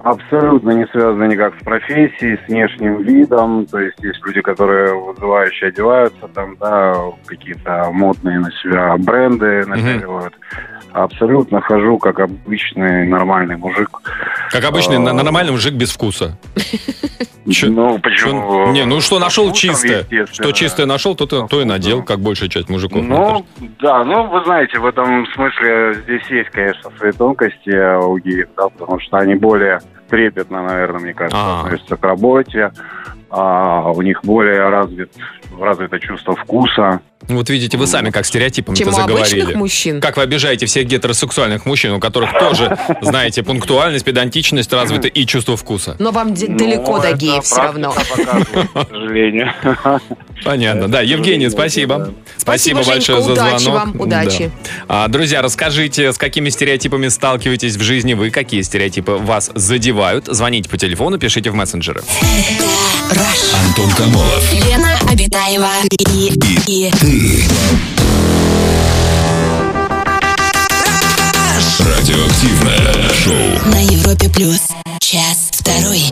[0.03, 3.65] Абсолютно не связано никак с профессией, с внешним видом.
[3.65, 10.33] То есть есть люди, которые вызывающе одеваются, там, да, какие-то модные на себя бренды напяливают.
[10.91, 13.89] Абсолютно хожу как обычный нормальный мужик.
[14.51, 15.13] Как обычный, А.
[15.13, 16.37] нормальный мужик без вкуса.
[17.63, 18.71] Ну, почему?
[18.71, 20.05] Не, ну что нашел чистое.
[20.31, 23.01] Что чистое нашел, то, то, и надел, как большая часть мужиков.
[23.03, 23.45] Ну,
[23.79, 28.69] да, ну, вы знаете, в этом смысле здесь есть, конечно, свои тонкости у геев, да,
[28.69, 31.61] потому что они более трепетно, наверное, мне кажется, А.
[31.61, 32.71] относятся к работе,
[33.29, 35.11] а, у них более развит,
[35.59, 37.01] развито чувство вкуса.
[37.29, 39.41] Вот видите, вы сами как стереотипами Чем у заговорили.
[39.41, 40.01] обычных мужчин.
[40.01, 45.55] Как вы обижаете всех гетеросексуальных мужчин, у которых тоже, знаете, пунктуальность, педантичность развита и чувство
[45.55, 45.95] вкуса.
[45.99, 47.91] Но вам де- Ну, далеко до это геев все равно.
[47.93, 49.53] К сожалению.
[50.43, 51.01] Понятно, да.
[51.01, 52.13] Евгений, спасибо.
[52.37, 53.85] Спасибо, большое за удачи звонок.
[53.85, 54.51] вам, удачи.
[54.87, 55.03] Да.
[55.03, 60.25] А, друзья, расскажите, с какими стереотипами сталкиваетесь в жизни вы, какие стереотипы вас задевают.
[60.27, 62.01] Звоните по телефону, пишите в мессенджеры.
[63.67, 64.53] Антон Камолов.
[64.53, 65.67] Лена Обитаева
[66.07, 66.33] и,
[66.67, 66.91] и
[71.79, 73.71] Радиоактивное шоу.
[73.71, 74.61] на Европе плюс.
[74.99, 76.03] Час второй.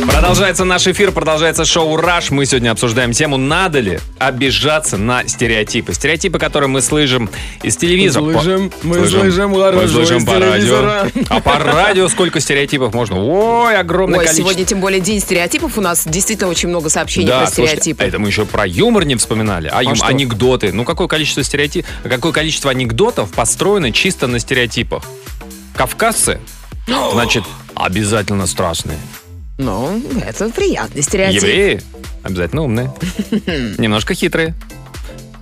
[0.00, 2.30] Продолжается наш эфир, продолжается шоу «Раш».
[2.30, 5.92] Мы сегодня обсуждаем тему, надо ли обижаться на стереотипы.
[5.92, 7.28] Стереотипы, которые мы слышим
[7.62, 8.32] из телевизора.
[8.40, 11.06] Слышим, По- мы слышим мы хорошо слышим по радио.
[11.28, 13.16] А по радио сколько стереотипов можно?
[13.22, 14.50] Ой, огромное Ой, количество.
[14.50, 15.76] сегодня тем более день стереотипов.
[15.76, 18.04] У нас действительно очень много сообщений Да, про слушайте, стереотипы.
[18.04, 20.06] а это мы еще про юмор не вспоминали, а, юм- что?
[20.06, 20.72] анекдоты.
[20.72, 25.02] Ну, какое количество стереотипов, какое количество анекдотов построено чисто на стереотипах.
[25.76, 26.40] Кавказцы,
[27.12, 28.98] значит, обязательно страшные.
[29.58, 31.42] Ну, это приятный стереотип.
[31.42, 31.82] Евреи
[32.22, 32.92] обязательно умные.
[33.78, 34.54] Немножко хитрые.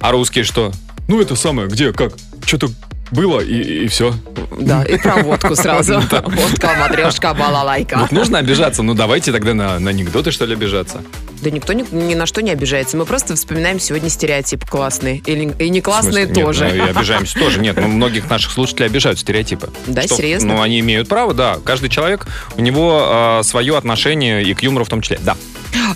[0.00, 0.72] А русские что?
[1.08, 2.14] Ну, это самое, где, как?
[2.44, 2.68] Что-то
[3.10, 4.14] было и, и все.
[4.58, 6.00] Да, и про водку сразу.
[6.00, 7.98] Водка, матрешка, балалайка.
[7.98, 8.82] Вот нужно обижаться.
[8.82, 11.02] Ну, давайте тогда на, на анекдоты, что ли, обижаться.
[11.40, 12.96] Да никто ни, ни на что не обижается.
[12.96, 15.22] Мы просто вспоминаем сегодня стереотип классный.
[15.26, 16.35] Или, и не классные смысле?
[16.35, 16.64] Нет, тоже.
[16.64, 17.61] ну, и обижаемся тоже.
[17.61, 19.70] Нет, ну, многих наших слушателей обижают стереотипы.
[19.87, 20.55] Да, Что, серьезно?
[20.55, 21.59] Ну, они имеют право, да.
[21.64, 22.26] Каждый человек,
[22.57, 25.18] у него свое отношение и к юмору в том числе.
[25.22, 25.37] Да.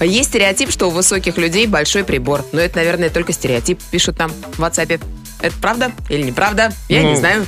[0.01, 2.45] Есть стереотип, что у высоких людей большой прибор.
[2.53, 5.01] Но это, наверное, только стереотип, пишут нам в WhatsApp.
[5.41, 6.73] Это правда или неправда?
[6.89, 7.45] Я Ну, не знаю.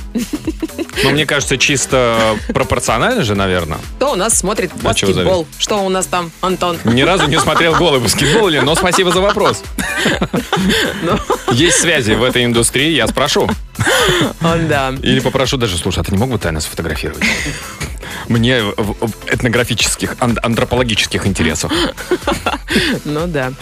[1.03, 3.77] Но мне кажется, чисто пропорционально же, наверное.
[3.97, 5.47] Кто у нас смотрит А баскетбол?
[5.57, 6.77] Что у нас там, Антон?
[6.83, 9.63] Ни разу не смотрел голый баскетбол, но спасибо за вопрос.
[11.03, 11.19] Ну.
[11.51, 13.49] Есть связи в этой индустрии, я спрошу.
[14.41, 14.93] Да.
[15.01, 17.23] Или попрошу даже, слушай, а ты не мог бы тайно сфотографировать?
[18.27, 18.59] Мне
[19.31, 21.71] этнографических, ан- антропологических интересах.
[23.05, 23.53] Ну да.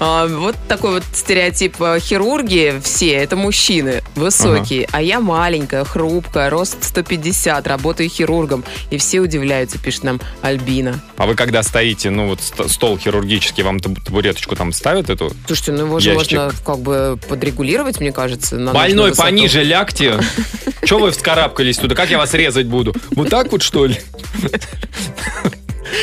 [0.00, 6.50] А, вот такой вот стереотип э, хирурги все, это мужчины высокие, а я маленькая, хрупкая,
[6.50, 8.64] рост 150, работаю хирургом.
[8.90, 11.00] И все удивляются, пишет нам Альбина.
[11.16, 15.32] А вы когда стоите, ну вот ст- стол хирургический, вам таб- табуреточку там ставят эту?
[15.46, 18.56] Слушайте, ну его же можно как бы подрегулировать, мне кажется.
[18.72, 20.18] Больной пониже лягте.
[20.84, 21.94] Че вы вскарабкались туда?
[21.94, 22.94] Как я вас резать буду?
[23.10, 23.96] Вот так вот, что ли?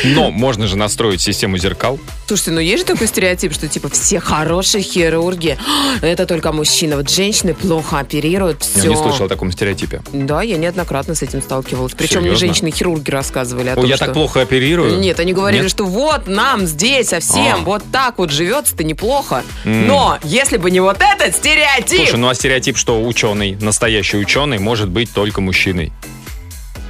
[0.05, 1.99] Но можно же настроить систему зеркал.
[2.27, 5.57] Слушайте, ну есть же такой стереотип, что типа все хорошие хирурги,
[6.01, 6.97] это только мужчины.
[6.97, 8.83] Вот женщины плохо оперируют, все.
[8.83, 10.01] Я не слышал о таком стереотипе.
[10.11, 11.93] Да, я неоднократно с этим сталкивалась.
[11.93, 12.47] Причем мне Серьезно?
[12.47, 14.05] женщины-хирурги рассказывали о том, я что...
[14.05, 14.99] так плохо оперирую.
[14.99, 15.71] Нет, они говорили, Нет?
[15.71, 17.63] что вот нам здесь совсем А.
[17.63, 19.43] вот так вот живется-то неплохо.
[19.63, 19.87] М.
[19.87, 21.97] Но если бы не вот этот стереотип...
[21.97, 25.91] Слушай, ну а стереотип, что ученый, настоящий ученый, может быть только мужчиной.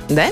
[0.09, 0.29] Да?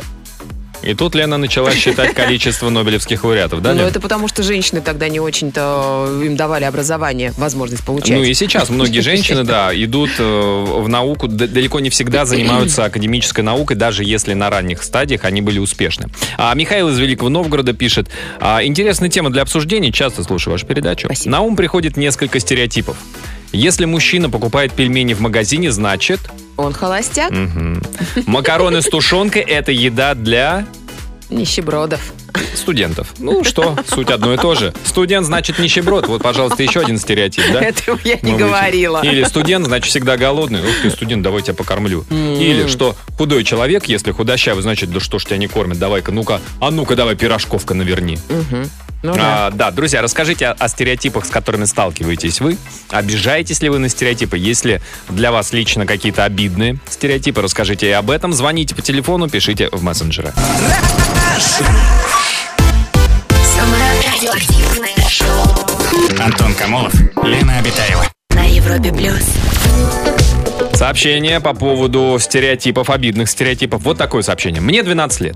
[0.84, 5.10] И тут Лена начала считать количество нобелевских лауреатов, да, ну, это потому, что женщины тогда
[5.10, 8.18] не очень-то э, им давали образование, возможность получать.
[8.18, 13.42] Ну и сейчас многие женщины, да, идут э, в науку, далеко не всегда занимаются академической
[13.42, 16.08] наукой, даже если на ранних стадиях они были успешны.
[16.38, 21.08] А Михаил из Великого Новгорода пишет, «А, интересная тема для обсуждений, часто слушаю вашу передачу.
[21.08, 21.32] Спасибо.
[21.32, 22.98] На ум приходит несколько стереотипов.
[23.52, 26.20] Если мужчина покупает пельмени в магазине, значит...
[26.58, 27.82] Он холостяк, мгм,
[28.28, 30.66] Макароны с тушенкой– это еда для
[31.32, 32.02] нищебродов.
[32.54, 33.14] студентов.
[33.18, 34.74] Ну что, суть одно и то же.
[34.84, 36.08] Студент значит нищеброд.
[36.08, 37.62] Вот, пожалуйста, еще один стереотип, да?
[37.62, 39.02] Этого я не Мы говорила.
[39.04, 40.62] Или студент, значит, всегда голодный.
[40.62, 42.06] Ух ты, студент, давай тебя покормлю.
[42.12, 46.42] Или что худой человек, если худощавый, значит, да что ж тебя не кормят, давай-ка, ну-ка,
[46.60, 48.20] а ну-ка, давай пирожковка наверни.
[48.30, 48.70] Мгм.
[49.04, 49.48] Ну да.
[49.48, 52.58] А, да, друзья, расскажите о, о стереотипах, с которыми сталкиваетесь вы.
[52.90, 54.38] Обижаетесь ли вы на стереотипы?
[54.38, 58.32] Если для вас лично какие-то обидные стереотипы, расскажите и об этом.
[58.32, 60.34] Звоните по телефону, пишите в мессенджеры.
[63.42, 68.06] Самое радиоактивное шоу Антон Камолов, Лена Обитаева.
[68.36, 69.24] на Европе плюс.
[70.74, 73.82] Сообщение по поводу стереотипов, обидных стереотипов.
[73.82, 74.62] Вот такое сообщение.
[74.62, 75.36] Мне 12 лет.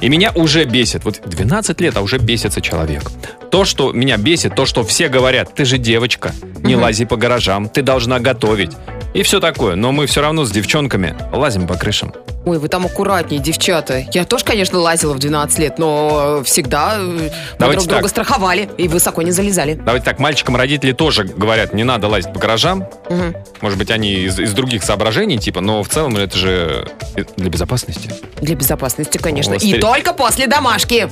[0.00, 1.04] И меня уже бесит.
[1.04, 3.10] Вот 12 лет, а уже бесится человек.
[3.50, 6.32] То, что меня бесит, то, что все говорят, ты же девочка,
[6.62, 8.70] не лази по гаражам, ты должна готовить.
[9.14, 9.74] И все такое.
[9.74, 12.12] Но мы все равно с девчонками лазим по крышам.
[12.46, 14.06] Ой, вы там аккуратнее, девчата.
[14.12, 18.10] Я тоже, конечно, лазила в 12 лет, но всегда э, мы Давайте друг друга так.
[18.10, 19.74] страховали и высоко не залезали.
[19.74, 22.86] Давайте так, мальчикам родители тоже говорят, не надо лазить по гаражам.
[23.10, 23.36] Мгм.
[23.60, 26.88] Может быть, они из, из других соображений, типа, но в целом это же
[27.36, 28.10] для безопасности.
[28.40, 29.54] Для безопасности, конечно.
[29.54, 31.10] Вас И стере- только после домашки.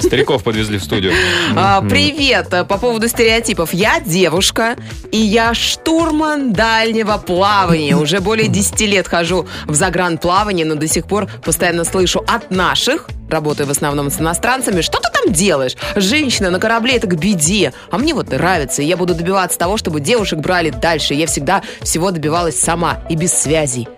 [0.00, 1.12] Стариков подвезли в студию.
[1.56, 2.48] А, привет.
[2.48, 3.74] По поводу стереотипов.
[3.74, 4.76] Я девушка,
[5.12, 7.96] и я штурман дальнего плавания.
[7.96, 13.08] Уже более 10 лет хожу в загранплавание, но до сих пор постоянно слышу от наших,
[13.28, 15.76] работаю в основном с иностранцами, что ты там делаешь?
[15.96, 17.72] Женщина на корабле это к беде.
[17.90, 21.14] А мне вот нравится, и я буду добиваться того, чтобы девушек брали дальше.
[21.14, 23.88] Я всегда всего добивалась сама и без связей.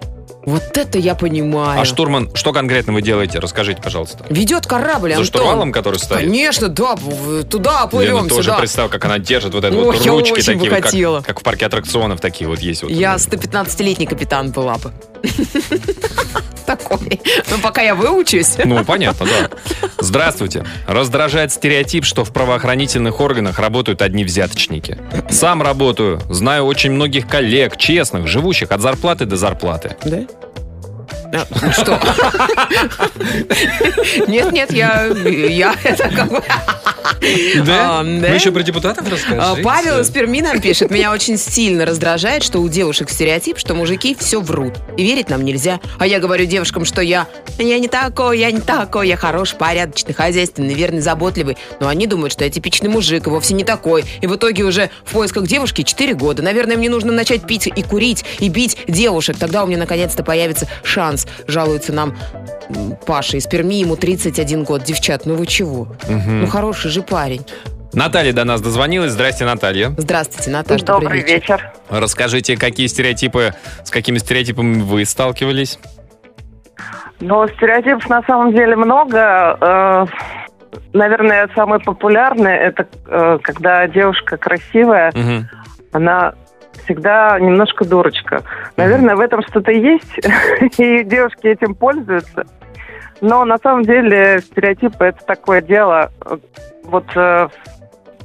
[0.46, 1.80] Вот это я понимаю.
[1.80, 3.38] А штурман, что конкретно вы делаете?
[3.38, 4.24] Расскажите, пожалуйста.
[4.30, 5.24] Ведет корабль, За Антон.
[5.26, 6.20] штурвалом, который стоит?
[6.20, 6.96] Конечно, да,
[7.48, 8.58] туда плывем, Лена тоже сюда.
[8.58, 11.66] представь, как она держит вот Ох, вот я ручки такие, вот, как, как в парке
[11.66, 12.82] аттракционов такие вот есть.
[12.82, 12.90] Вот.
[12.90, 14.92] Я 115-летний капитан была бы.
[16.66, 17.20] Такой.
[17.50, 18.56] Ну, пока я выучусь.
[18.64, 19.79] Ну, понятно, да.
[20.10, 20.64] Здравствуйте.
[20.88, 24.98] Раздражает стереотип, что в правоохранительных органах работают одни взяточники.
[25.30, 29.96] Сам работаю, знаю очень многих коллег, честных, живущих от зарплаты до зарплаты.
[30.04, 30.22] Да?
[31.32, 31.96] А, ну Что?
[34.26, 36.42] Нет, нет, я, я это как бы...
[37.68, 39.62] А, Вы еще про депутатов А, расскажите?
[39.62, 44.16] Павел из Перми нам пишет, меня очень сильно раздражает, что у девушек стереотип, что мужики
[44.18, 44.74] все врут.
[44.96, 45.80] И верить нам нельзя.
[45.98, 47.26] А я говорю девушкам, что я,
[47.58, 51.56] я не такой, я не такой, я хороший, порядочный, хозяйственный, верный, заботливый.
[51.80, 54.04] Но они думают, что я типичный мужик, и вовсе не такой.
[54.20, 56.42] И в итоге уже в поисках девушки 4 года.
[56.42, 59.36] Наверное, мне нужно начать пить и курить, и бить девушек.
[59.38, 61.26] Тогда у меня наконец-то появится шанс.
[61.46, 62.16] Жалуется нам
[63.06, 64.82] Паша из Перми, ему 31 год.
[64.84, 65.88] Девчат, ну вы чего?
[66.08, 67.44] Ну хороший же парень.
[67.92, 69.12] Наталья до нас дозвонилась.
[69.12, 69.92] Здрасте, Наталья.
[69.96, 70.84] Здравствуйте, Наташа.
[70.84, 71.72] Добрый вечер.
[71.88, 73.54] Расскажите, какие стереотипы,
[73.84, 75.78] с какими стереотипами вы сталкивались?
[77.18, 79.56] Но стереотипов на самом деле много.
[79.60, 80.06] Э,
[80.92, 85.48] Наверное, самый популярный это э, когда девушка красивая, Мгм.
[85.92, 86.34] она
[86.84, 88.42] всегда немножко дурочка.
[88.76, 90.12] Наверное, в этом что-то есть,
[90.78, 92.44] и девушки этим пользуются.
[93.20, 96.10] Но на самом деле стереотипы это такое дело,
[96.84, 97.48] вот э,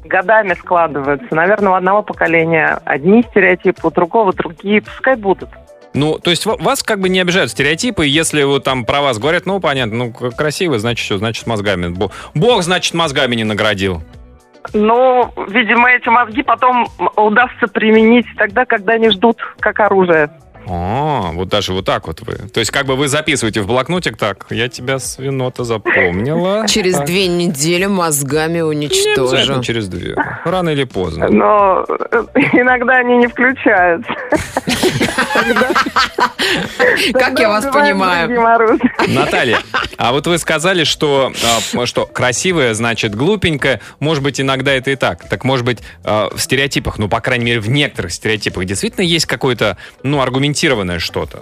[0.06, 1.34] годами складываются.
[1.36, 5.50] Наверное, у одного поколения одни стереотипы, у другого другие, пускай будут.
[5.94, 9.18] Ну, то есть ва- вас как бы не обижают стереотипы, если вот там про вас
[9.18, 11.88] говорят, ну, понятно, ну, красивый, значит, что, значит, мозгами.
[11.88, 14.02] Бо- Бог, значит, мозгами не наградил.
[14.74, 20.30] Ну, видимо, эти мозги потом удастся применить тогда, когда они ждут как оружие.
[20.68, 22.36] А, вот даже вот так вот вы.
[22.50, 26.68] То есть как бы вы записываете в блокнотик так, я тебя, свинота, запомнила.
[26.68, 27.06] Через Так.
[27.06, 29.62] две недели мозгами Не уничтожу.
[29.64, 30.16] через две.
[30.44, 31.28] Рано или поздно.
[31.30, 32.24] Но э,
[32.54, 34.12] иногда они не включаются.
[37.14, 38.80] Как я вас понимаю.
[39.08, 39.60] Наталья,
[39.98, 41.32] а вот вы сказали, что,
[41.76, 43.82] а, что красивая, значит, глупенькая.
[44.00, 45.28] Может быть, иногда это и так.
[45.30, 49.26] Так, может быть, а, в стереотипах, ну, по крайней мере, в некоторых стереотипах действительно есть
[49.26, 50.22] какое-то, ну,
[50.56, 51.40] аргументированное что-то.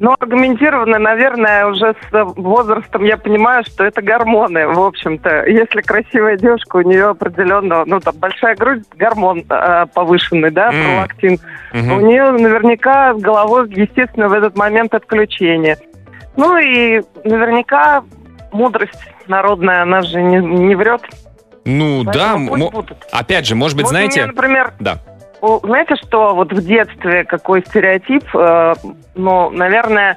[0.00, 5.46] Ну, аргументированно, наверное, уже с возрастом я понимаю, что это гормоны, в общем-то.
[5.46, 10.84] Если красивая девушка, у нее определенно, ну, там, большая грудь, гормон э, повышенный, да, М.
[10.84, 11.38] пролактин.
[11.72, 11.92] Мгм.
[11.92, 15.76] У нее наверняка с головой, естественно, в этот момент отключение.
[16.36, 18.04] Ну и наверняка
[18.52, 21.02] мудрость народная, она же не, не врет.
[21.64, 22.34] Ну, да.
[22.36, 23.04] Поэтому будут.
[23.10, 24.22] Опять же, может быть, Вот знаете...
[24.22, 24.98] мне, например, Да.
[25.40, 28.24] Знаете, что вот в детстве какой стереотип?
[28.34, 28.74] Э,
[29.14, 30.16] ну, наверное,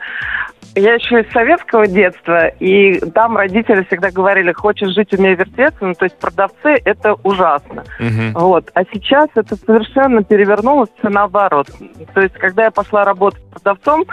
[0.76, 5.94] я еще из советского детства, и там родители всегда говорили, хочешь жить, умей вертеться, ну,
[5.94, 7.84] то есть продавцы– это ужасно.
[8.00, 8.34] Мгм.
[8.34, 8.70] Вот.
[8.74, 11.68] А сейчас это совершенно перевернулось все наоборот.
[12.14, 14.06] То есть, когда я пошла работать продавцом,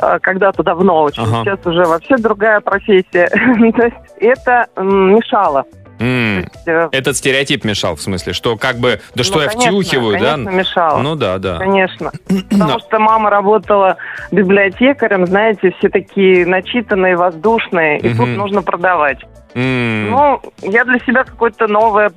[0.00, 1.42] э, когда-то давно очень, Ага.
[1.44, 3.28] сейчас уже вообще другая профессия,
[3.76, 5.66] то есть это мешало.
[5.98, 6.44] М.
[6.44, 9.48] То есть, э, Этот стереотип мешал, в смысле, что как бы, да что ну, я
[9.48, 10.32] конечно, втюхиваю, да?
[10.32, 10.98] конечно, мешало.
[11.02, 11.58] Ну да, да.
[11.58, 12.12] Конечно.
[12.50, 13.96] Потому что мама работала
[14.32, 18.36] библиотекарем, знаете, все такие начитанные, воздушные, и тут Мгм.
[18.36, 19.18] нужно продавать.
[19.54, 20.10] М.
[20.10, 22.12] Ну, я для себя какое-то новое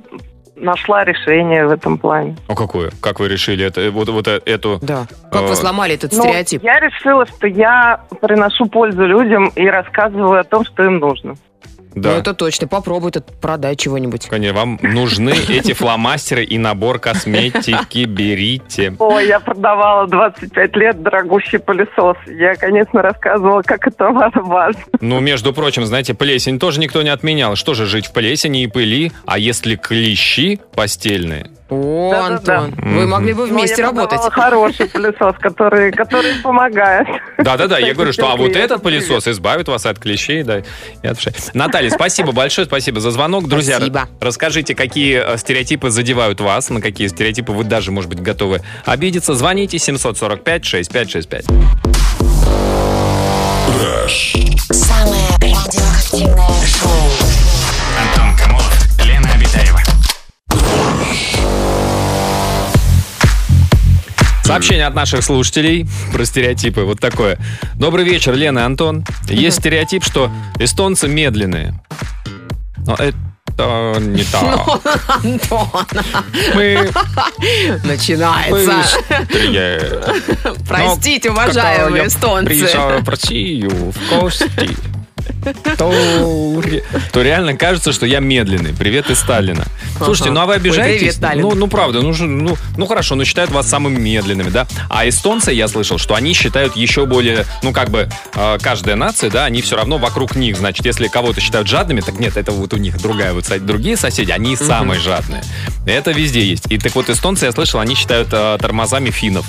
[0.56, 2.36] нашла решение в этом плане.
[2.50, 2.92] А какое?
[3.02, 4.78] Как вы решили это, вот, вот э- эту...
[4.82, 5.06] Да.
[5.32, 6.62] Как Э, вы сломали этот Ну, стереотип?
[6.63, 11.36] я решила, что я приношу пользу людям и рассказываю о том, что им нужно.
[11.95, 12.12] Да.
[12.12, 12.67] Ну, это точно.
[12.67, 14.28] Попробуй тут продать чего-нибудь.
[14.28, 18.06] Конечно, вам нужны эти фломастеры и набор косметики.
[18.06, 18.95] Берите.
[18.99, 22.17] Ой, я продавала 25 лет дорогущий пылесос.
[22.28, 24.84] Я, конечно, рассказывала, как это важно.
[25.02, 27.56] Ну, между прочим, знаете, плесень тоже никто не отменял.
[27.56, 29.12] Что же жить в плесени и пыли?
[29.25, 31.49] А если клещи постельные?
[31.69, 32.60] О, Да-да-да.
[32.62, 33.10] Антон, вы Мгм.
[33.10, 34.19] могли бы Но вместе я работать.
[34.32, 37.08] хороший пылесос, который, который помогает.
[37.38, 40.60] Да-да-да, я говорю, что а вот этот пылесос избавит вас от клещей, да,
[41.03, 41.34] и от вшей.
[41.53, 43.47] Наталья, спасибо большое, спасибо за звонок.
[43.47, 44.08] Друзья, Спасибо.
[44.19, 49.36] расскажите, какие э, стереотипы задевают вас, на какие стереотипы вы даже, может быть, готовы обидеться.
[49.36, 51.45] Звоните 745-6565.
[54.71, 56.89] Самое радиоактивное шоу.
[64.49, 66.81] Сообщение от наших слушателей про стереотипы.
[66.81, 67.38] Вот такое.
[67.75, 69.05] Добрый вечер, Лена и Антон.
[69.27, 71.79] Есть стереотип, что эстонцы медленные.
[72.77, 74.81] Но это не так.
[75.23, 75.69] Антон,
[76.55, 76.89] Мы
[77.83, 78.97] начинается.
[79.29, 80.03] быстрее.
[80.67, 82.47] Простите, уважаемые я эстонцы.
[82.47, 84.75] приезжаю в Россию в гости,
[85.78, 86.62] то,
[87.12, 88.73] то реально кажется, что я медленный.
[88.73, 89.65] Привет из Сталина.
[89.97, 91.15] Слушайте, ну а вы Ой, обижаетесь?
[91.15, 94.67] привет, ну, ну правда, ну, ну, ну хорошо, ну считают вас самыми медленными, да?
[94.89, 99.30] А эстонцы, я слышал, что они считают еще более, ну как бы, э, каждая нация,
[99.30, 100.58] да, они все равно вокруг них.
[100.58, 104.32] Значит, если кого-то считают жадными, так нет, это вот у них другая, вот другие соседи,
[104.32, 105.43] они самые жадные.
[105.86, 106.65] Это везде есть.
[106.69, 109.45] И так вот эстонцы, я слышал, они считают э, тормозами финнов.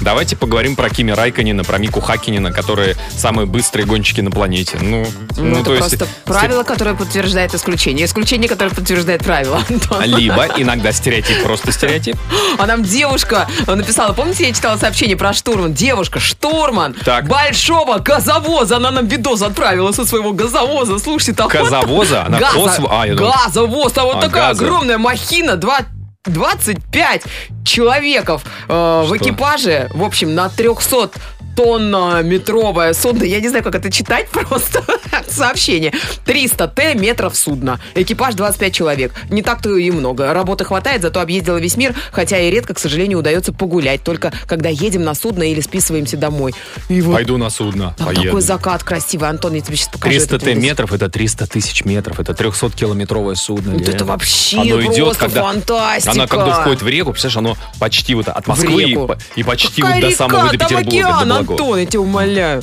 [0.00, 4.78] Давайте поговорим про Кими Райконина, про Мику Хакинина, которые самые быстрые гонщики на планете.
[4.80, 5.06] Ну,
[5.36, 8.06] Ну, это то есть, просто правило, которое подтверждает исключение.
[8.06, 9.62] Исключение, которое подтверждает правило.
[9.68, 10.02] Антон.
[10.04, 12.16] Либо иногда стереотип просто стереотип.
[12.58, 15.72] А нам девушка написала, помните, я читала сообщение про штурман?
[15.74, 17.26] Девушка, штурман Так.
[17.28, 18.76] большого газовоза.
[18.76, 20.98] Она нам видос отправила со своего газовоза.
[20.98, 21.48] Слушайте, там...
[21.48, 22.24] Газовоза?
[22.26, 23.92] Она Газа- косво- а, я думал- Газовоз.
[23.92, 24.64] Там вот А, такая газа.
[24.64, 25.80] огромная махина, два
[26.26, 27.22] 25
[27.64, 31.10] человеков э, в экипаже, в общем, на 300
[31.56, 33.24] тонна метровое судно.
[33.24, 34.84] Я не знаю, как это читать просто.
[35.28, 35.92] Сообщение.
[36.24, 37.80] 300 Т метров судна.
[37.94, 39.12] Экипаж 25 человек.
[39.30, 40.32] Не так-то и много.
[40.32, 44.02] Работы хватает, зато объездила весь мир, хотя и редко, к сожалению, удается погулять.
[44.04, 46.54] Только когда едем на судно или списываемся домой.
[46.88, 48.22] И вот Пойду на судно, там поеду.
[48.24, 49.28] такой закат красивый.
[49.28, 50.10] Антон, я тебе сейчас покажу.
[50.14, 53.72] 300 этот Т метров это 300 тысяч метров, это 300-километровое судно.
[53.72, 56.10] Вот это вообще Оно идет, просто когда- фантастика.
[56.12, 58.98] Она когда входит в реку, представляешь, оно почти вот от Москвы и,
[59.36, 60.18] и почти Какая вот до река?
[60.18, 61.45] самого до Петербурга, океан, до.
[61.50, 62.62] Антон, я тебя умоляю.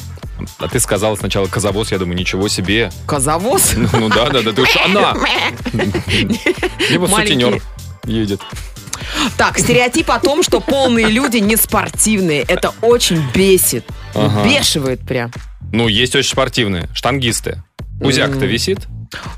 [0.57, 2.91] А ты сказала сначала казавоз, я думаю, ничего себе.
[3.07, 3.73] Казавоз?
[3.75, 5.15] Ну, ну да, да, да, ты уж она.
[6.89, 7.61] Либо сутенер
[8.05, 8.41] едет.
[9.37, 12.41] Так, стереотип о том, что полные люди не спортивные.
[12.41, 13.85] Это очень бесит.
[14.13, 14.43] Ага.
[14.47, 15.31] Бешивает прям.
[15.71, 17.63] Ну, есть очень спортивные, штангисты.
[18.01, 18.79] Узяк-то висит?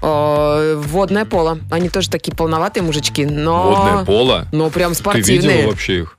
[0.02, 1.60] Э, Водное поло.
[1.70, 3.70] Они тоже такие полноватые мужички, но...
[3.72, 4.48] Водное поло.
[4.52, 5.58] Но прям Ты спортивные.
[5.58, 6.15] видела вообще их?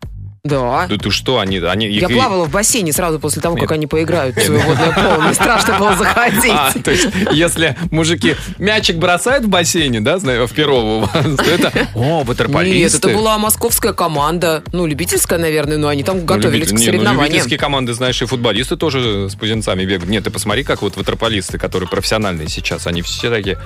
[0.47, 0.87] Да.
[0.89, 1.59] Да ты что, они...
[1.59, 3.73] они их Я плавала в бассейне сразу после того, как Нет.
[3.73, 5.21] они поиграют в свое водное поло.
[5.23, 6.51] Мне страшно было заходить.
[6.53, 11.11] А, то есть, если мужики мячик бросают в бассейне, да, знаю, в Перово у вас,
[11.37, 12.99] то это, о, Нет, ватерполисты.
[12.99, 14.63] это была московская команда.
[14.73, 17.25] Ну, любительская, наверное, но они там Ну, готовились люби- к не, ну, соревнованиям.
[17.25, 20.09] любительские команды, знаешь, и футболисты тоже с пузенцами бегают.
[20.11, 23.59] Нет, ты посмотри, как вот ватерполисты, которые профессиональные сейчас, они все такие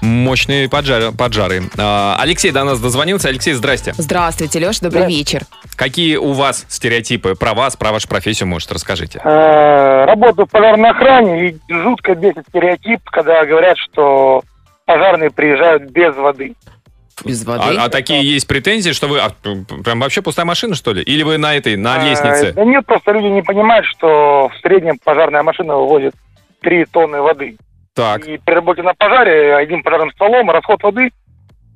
[0.00, 1.12] мощные поджары.
[1.12, 1.70] поджары.
[1.76, 3.28] А, Алексей до нас дозвонился.
[3.28, 3.94] Алексей, здрасте.
[3.98, 5.42] Здравствуйте, Леш, добрый вечер.
[5.76, 9.20] Какие у вас стереотипы про вас, про вашу профессию, может, расскажите?
[9.24, 14.42] Э, Работаю в пожарной охране и жутко бесит стереотип, когда говорят, что
[14.84, 16.54] пожарные приезжают без воды.
[17.24, 17.76] Без воды.
[17.78, 19.30] А, а такие есть претензии, что вы а,
[19.84, 21.02] прям вообще пустая машина, что ли?
[21.02, 22.52] Или вы на этой, на Э, лестнице?
[22.52, 26.14] Да нет, просто люди не понимают, что в среднем пожарная машина вывозит
[26.62, 27.56] 3 тонны воды.
[27.94, 28.26] Так.
[28.26, 31.10] И при работе на пожаре одним пожарным стволом расход воды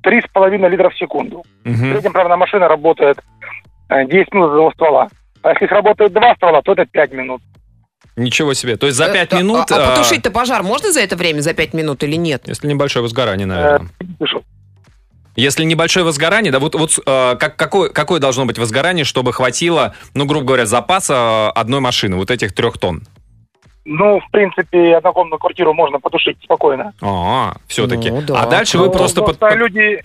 [0.03, 1.43] 3,5 литров в секунду.
[1.63, 1.91] В Мгм.
[1.91, 3.19] среднем пожарная машина работает
[3.89, 5.07] 10 минут за одного ствола.
[5.43, 7.41] А если их работает два ствола, то это 5 минут.
[8.15, 8.77] Ничего себе.
[8.77, 9.71] То есть за Э, 5 а- минут...
[9.71, 12.43] А, а, потушить-то пожар можно за это время, за 5 минут или нет?
[12.47, 13.89] Если небольшое возгорание, наверное.
[15.35, 19.93] Если небольшое возгорание, да вот, вот э, как, какое, какое должно быть возгорание, чтобы хватило,
[20.15, 23.03] ну, грубо говоря, запаса одной машины, вот этих трех тонн?
[23.85, 26.91] Ну, в принципе, однокомнатную квартиру можно потушить спокойно.
[27.03, 28.09] А, все-таки.
[28.09, 28.41] Ну, да.
[28.41, 29.21] а дальше вы Ну, просто...
[29.21, 30.03] под- просто под- люди,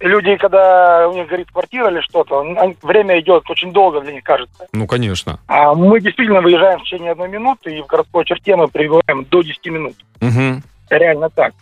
[0.00, 2.42] люди, когда у них горит квартира или что-то,
[2.82, 4.66] время идет очень долго, для них кажется.
[4.72, 5.38] Ну, конечно.
[5.46, 9.42] А мы действительно выезжаем в течение одной минуты, и в городской черте мы прибываем до
[9.42, 9.96] 10 минут.
[10.20, 10.62] Мгм.
[10.88, 11.52] Реально так.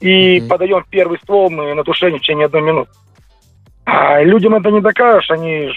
[0.00, 0.48] И Мгм.
[0.48, 2.90] подаем первый ствол мы на тушение в течение одной минуты.
[3.84, 5.70] А людям это не докажешь, они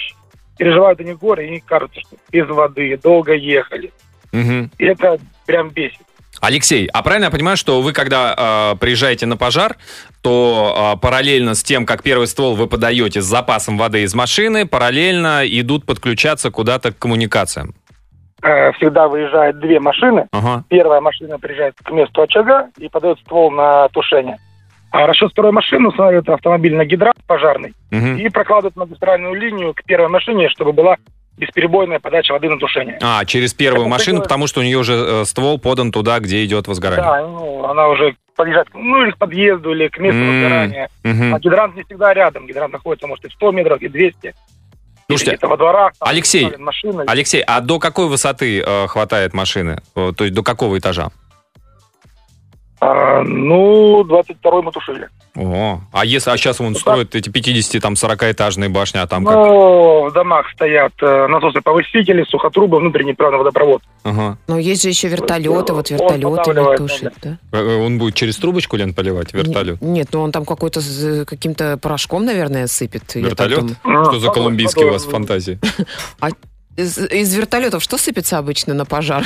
[0.58, 3.91] переживают они горе, и кажется, что без воды, долго ехали.
[4.32, 4.71] Мгм.
[4.78, 5.99] И это прям бесит.
[6.41, 9.75] Алексей, а правильно я понимаю, что вы, когда э, приезжаете на пожар,
[10.21, 14.65] то э, параллельно с тем, как первый ствол вы подаете с запасом воды из машины,
[14.65, 17.73] параллельно идут подключаться куда-то к коммуникациям?
[18.41, 20.63] Э, Всегда выезжают две машины, Ага.
[20.69, 24.38] Первая машина приезжает к месту очага и подает ствол на тушение.
[24.91, 28.17] А расчет второй машины устанавливает автомобиль на гидрант пожарный Мгм.
[28.17, 30.95] и прокладывает магистральную линию к первой машине, чтобы была
[31.39, 32.99] бесперебойная подача воды на тушение.
[33.02, 36.43] А, через первую Это машину, потому что у нее уже э, ствол подан туда, где
[36.45, 37.04] идет возгорание.
[37.04, 40.28] Да, ну, она уже подъезжает ну, или к подъезду, или к месту М.
[40.28, 40.89] возгорания.
[41.04, 41.36] Мгм.
[41.36, 42.45] А гидрант не всегда рядом.
[42.45, 44.33] Гидрант находится, может, и 100 метров, и 200.
[45.08, 45.94] Слушайте, во дворах.
[45.98, 47.04] там Алексей, машина.
[47.08, 49.81] Алексей, а до какой высоты э, хватает машины?
[49.96, 51.10] Э, То есть до какого этажа?
[52.79, 55.10] А, ну, 22-й мы тушили.
[55.36, 59.36] О, а если, а сейчас он строит эти 50, там, 40-этажные башни, а там как?
[59.36, 63.82] Ну, в домах стоят э, насосы-повысители, сухотрубы, внутренний правда водопровод.
[64.04, 64.38] Ага.
[64.48, 67.38] Но есть же еще вертолеты, вот вертолеты тушит, да?
[67.52, 69.82] Э, э, Он будет через трубочку, Лен, поливать вертолет?
[69.82, 73.15] Н- Нет, ну он там какой-то с каким-то порошком, наверное, сыпет.
[73.15, 73.60] Вертолет?
[73.84, 74.06] думаю.
[74.06, 75.60] Что за колумбийские у вас фантазии?
[76.77, 79.25] Из, из вертолетов что сыпется обычно на пожар?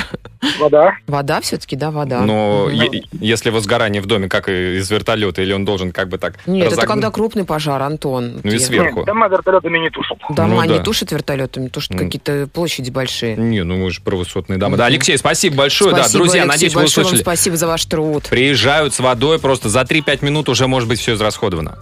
[0.58, 0.96] Вода.
[1.06, 2.20] Вода все-таки, да, вода.
[2.22, 6.18] Но е- если возгорание в доме, как и из вертолета, или он должен как бы
[6.18, 6.88] так Нет, это разогнуть?
[6.94, 8.40] когда крупный пожар, Антон.
[8.42, 8.96] Ну и Я- сверху.
[8.98, 10.18] Нет, дома вертолетами не тушат.
[10.30, 10.82] Дома Ну не да.
[10.82, 11.98] тушат вертолетами, тушат М.
[11.98, 13.36] какие-то площади большие.
[13.36, 14.76] Не, ну мы же про высотные дома.
[14.76, 14.92] Да, Мгм.
[14.94, 15.92] Алексей, спасибо большое.
[15.92, 17.22] да, Спасибо, друзья, Алексей, надеюсь, вы большое вам услышали.
[17.22, 18.24] спасибо за ваш труд.
[18.30, 21.78] Приезжают с водой, просто за 3-5 минут уже может быть все израсходовано.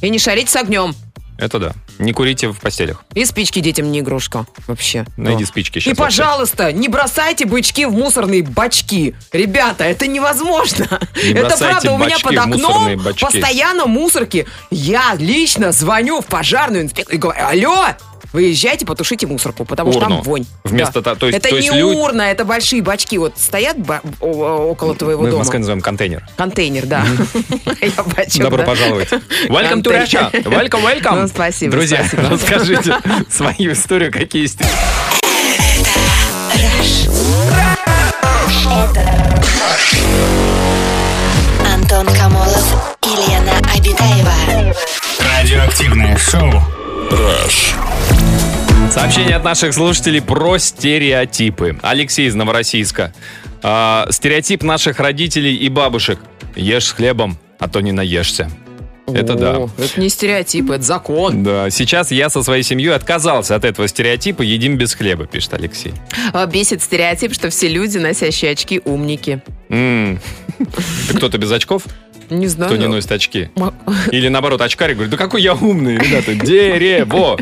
[0.00, 0.94] И не шарите с огнем.
[1.38, 1.72] Это да.
[1.98, 3.04] Не курите в постелях.
[3.14, 5.06] И спички детям не игрушка вообще.
[5.16, 5.48] Найди Да.
[5.48, 5.96] спички И, сейчас.
[5.96, 9.14] пожалуйста, не бросайте бычки в мусорные бачки.
[9.32, 11.00] Ребята, это невозможно.
[11.16, 14.46] Не это правда, у меня под окном постоянно мусорки.
[14.70, 17.86] Я лично звоню в пожарную инспекцию и говорю, алло,
[18.32, 20.16] выезжайте, потушите мусорку, потому что Урну.
[20.16, 20.44] там вонь.
[20.64, 21.14] Вместо Да.
[21.14, 23.18] та- то есть- это то есть не люди- урна, это большие бачки.
[23.18, 25.42] Вот стоят ба- около твоего Мы в дома.
[25.44, 26.26] Москве называем контейнер.
[26.36, 27.04] Контейнер, да.
[28.38, 29.08] Добро пожаловать.
[29.48, 29.90] Welcome to.
[29.92, 30.30] Russia.
[30.32, 31.22] Welcome, welcome.
[31.22, 32.28] Ну, спасибо, Друзья, спасибо.
[32.30, 32.96] расскажите
[33.30, 34.58] свою историю, какие есть.
[41.74, 44.74] Антон Камолов и Лена Обитаева.
[45.20, 46.62] Радиоактивное шоу.
[48.90, 51.78] Сообщение от наших слушателей про стереотипы.
[51.82, 53.12] Алексей из Новороссийска.
[53.62, 56.18] А, стереотип наших родителей и бабушек.
[56.56, 58.50] Ешь с хлебом, а то не наешься.
[59.06, 59.56] Это да.
[59.58, 61.42] О, Это не стереотип, это закон.
[61.42, 65.94] Да, сейчас я со своей семьей отказался от этого стереотипа «едим без хлеба», пишет Алексей.
[66.52, 69.42] Бесит стереотип, что все люди, носящие очки, умники.
[69.70, 70.20] М.
[71.08, 71.84] Ты кто-то без очков?
[72.30, 72.70] Не знаю.
[72.70, 73.50] Кто не носит очки?
[74.12, 77.38] Или наоборот, очкарик говорит, да какой я умный, ребята, дерево.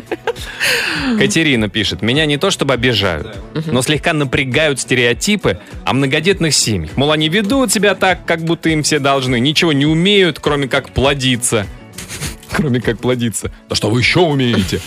[1.18, 6.96] Катерина пишет, меня не то чтобы обижают, но слегка напрягают стереотипы о многодетных семьях.
[6.96, 10.90] Мол, они ведут себя так, как будто им все должны, ничего не умеют, кроме как
[10.90, 11.66] плодиться.
[12.50, 13.50] Кроме как плодиться.
[13.68, 14.80] Да что вы еще умеете?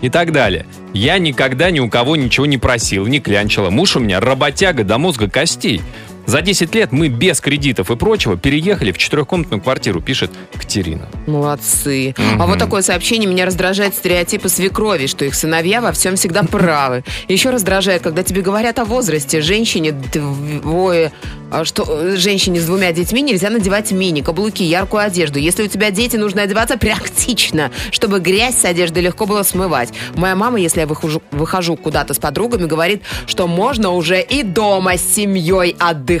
[0.00, 0.64] И так далее.
[0.94, 3.68] Я никогда ни у кого ничего не просил, не клянчила.
[3.68, 5.82] Муж у меня работяга до мозга костей.
[6.30, 11.08] За 10 лет мы без кредитов и прочего переехали в четырехкомнатную квартиру, пишет Катерина.
[11.26, 12.14] Молодцы.
[12.16, 12.40] Мгм.
[12.40, 17.02] А вот такое сообщение меня раздражает стереотипы свекрови, что их сыновья во всем всегда правы.
[17.26, 19.40] Еще раздражает, когда тебе говорят о возрасте.
[19.40, 21.10] Женщине двое,
[21.50, 25.40] а что женщине с двумя детьми нельзя надевать мини, каблуки, яркую одежду.
[25.40, 29.92] Если у тебя дети, нужно одеваться практично, чтобы грязь с одежды легко было смывать.
[30.14, 34.96] Моя мама, если я выхожу, выхожу куда-то с подругами, говорит, что можно уже и дома
[34.96, 36.19] с семьей отдыхать.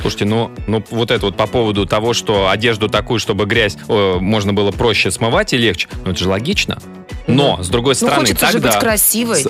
[0.00, 4.16] Слушайте, ну, ну вот это вот по поводу того, что одежду такую, чтобы грязь э,
[4.20, 6.78] можно было проще смывать и легче, ну это же логично.
[7.26, 8.70] Но, с другой Ну, стороны, хочется же тогда...
[8.70, 9.44] быть красивой.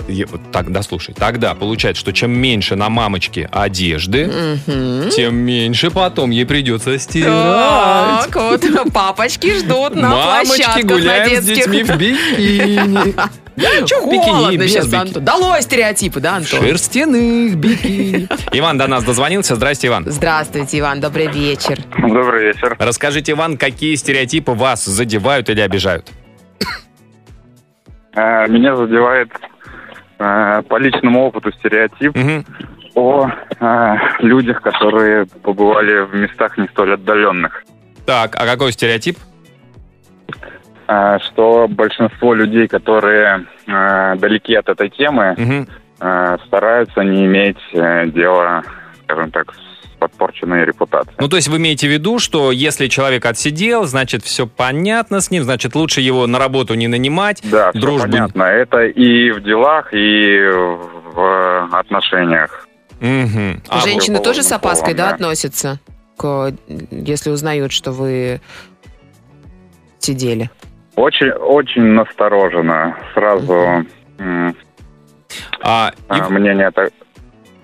[0.53, 4.27] Так, да, слушай, тогда получается, что чем меньше на мамочке одежды,
[4.67, 5.09] Мгм.
[5.11, 7.31] тем меньше потом ей придется стирать.
[8.31, 13.15] Так, вот папочки ждут на Мамочки площадках на гуляем с детьми в бикини.
[13.61, 13.63] В
[14.07, 14.19] бикини?
[14.25, 15.19] Холодно сейчас, бикини.
[15.25, 16.61] Долой стереотипы, да, Антон?
[16.61, 18.27] Шерстяных бикини.
[18.53, 19.55] Иван до нас дозвонился.
[19.57, 20.05] Здрасте, Иван.
[20.07, 21.79] Здравствуйте, Иван, добрый вечер.
[21.99, 22.77] Добрый вечер.
[22.79, 26.11] Расскажите, Иван, какие стереотипы вас задевают или обижают?
[28.15, 29.31] Э, Меня задевает
[30.19, 32.45] э, по личному опыту стереотип Мгм.
[32.95, 33.29] о
[33.61, 37.63] э, людях, которые побывали в местах не столь отдаленных.
[38.07, 39.17] Так, а какой стереотип?
[41.29, 45.37] Что большинство людей, которые далеки от этой темы,
[46.01, 48.65] э, стараются не иметь дела,
[49.05, 49.70] скажем так, с
[50.01, 51.15] подпорченной репутацией.
[51.21, 55.31] Ну, то есть вы имеете в виду, что если человек отсидел, значит, все понятно с
[55.31, 57.41] ним, значит, лучше его на работу не нанимать.
[57.45, 58.43] Да, дружбу- понятно.
[58.45, 60.41] Это и в делах, и
[61.15, 62.67] в отношениях.
[63.01, 63.63] Мгм.
[63.69, 65.15] А Женщины тоже с опаской, да, да.
[65.15, 65.79] относятся,
[66.17, 66.53] к,
[66.91, 68.41] если узнают, что вы
[69.99, 70.51] сидели?
[70.97, 72.97] Очень, очень настороженно.
[73.15, 73.87] Сразу
[75.63, 76.91] а, а, Ив- мнение так.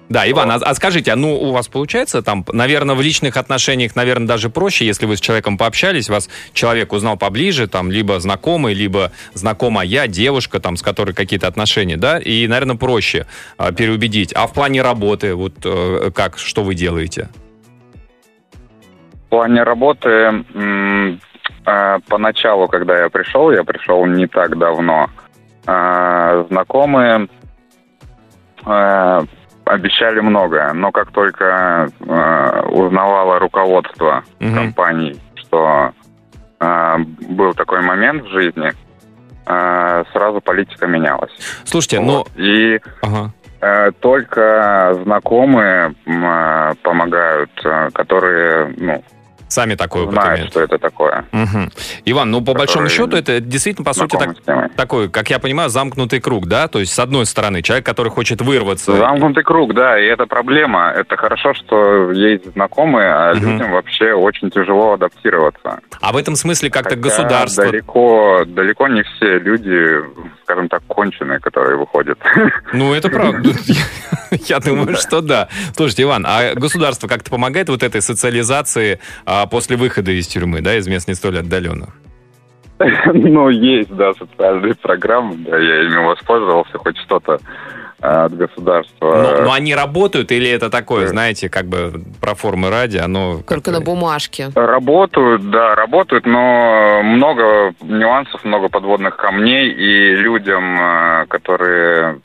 [0.09, 3.97] Да, Иван, а, а скажите, а ну у вас получается там, наверное, в личных отношениях,
[3.97, 8.73] наверное, даже проще, если вы с человеком пообщались, вас человек узнал поближе, там, либо знакомый,
[8.73, 13.27] либо знакомая девушка, там, с которой какие-то отношения, да, и, наверное, проще
[13.59, 14.33] а, переубедить.
[14.35, 17.29] А в плане работы, вот э, как, что вы делаете?
[19.27, 20.09] В плане работы
[20.55, 21.21] м,
[21.67, 25.09] э, поначалу, когда я пришел, я пришел не так давно.
[25.67, 27.27] э, знакомые
[28.65, 29.21] э,
[29.67, 34.55] обещали многое, но как только э, узнавало руководство Мгм.
[34.55, 35.93] компаний, что
[36.59, 36.99] а,
[37.29, 38.73] был такой момент в жизни,
[39.45, 41.31] а, сразу политика менялась.
[41.65, 42.19] Слушайте, ну...
[42.19, 42.29] Вот.
[42.37, 43.33] И Ага.
[43.61, 49.05] э, только знакомые а, помогают, а, которые, ну,
[49.49, 50.51] Сами такой опыт имеют.
[50.51, 51.25] что это такое.
[51.33, 51.71] Мгм.
[52.05, 56.21] Иван, ну по большому счету это действительно по сути так- такой, как я понимаю, замкнутый
[56.21, 56.67] круг, да?
[56.69, 58.97] То есть с одной стороны человек, который хочет вырваться.
[58.97, 60.91] Замкнутый круг, да, и это проблема.
[60.97, 63.53] Это хорошо, что есть знакомые, а Мгм.
[63.53, 65.79] людям вообще очень тяжело адаптироваться.
[66.01, 67.65] А в этом смысле как-то государство.
[67.67, 70.01] Далеко, далеко не все люди,
[70.43, 72.19] скажем так, конченые, которые выходят.
[72.73, 73.51] Ну, это правда.
[74.49, 75.49] Я думаю, что да.
[75.77, 78.99] Слушайте, Иван, а государство как-то помогает вот этой социализации
[79.43, 81.91] а, после выхода из тюрьмы, да, из мест не столь отдаленных?
[83.15, 87.39] Ну, есть, да, социальные программы, да, я ими воспользовался, хоть что-то
[88.01, 89.17] а, от государства.
[89.17, 93.41] Но, но они работают или это такое, знаете, как бы про формы ради, оно...
[93.49, 94.49] Только на бумажке.
[94.55, 102.21] Работают, да, работают, но много нюансов, много подводных камней, и людям, э, которые,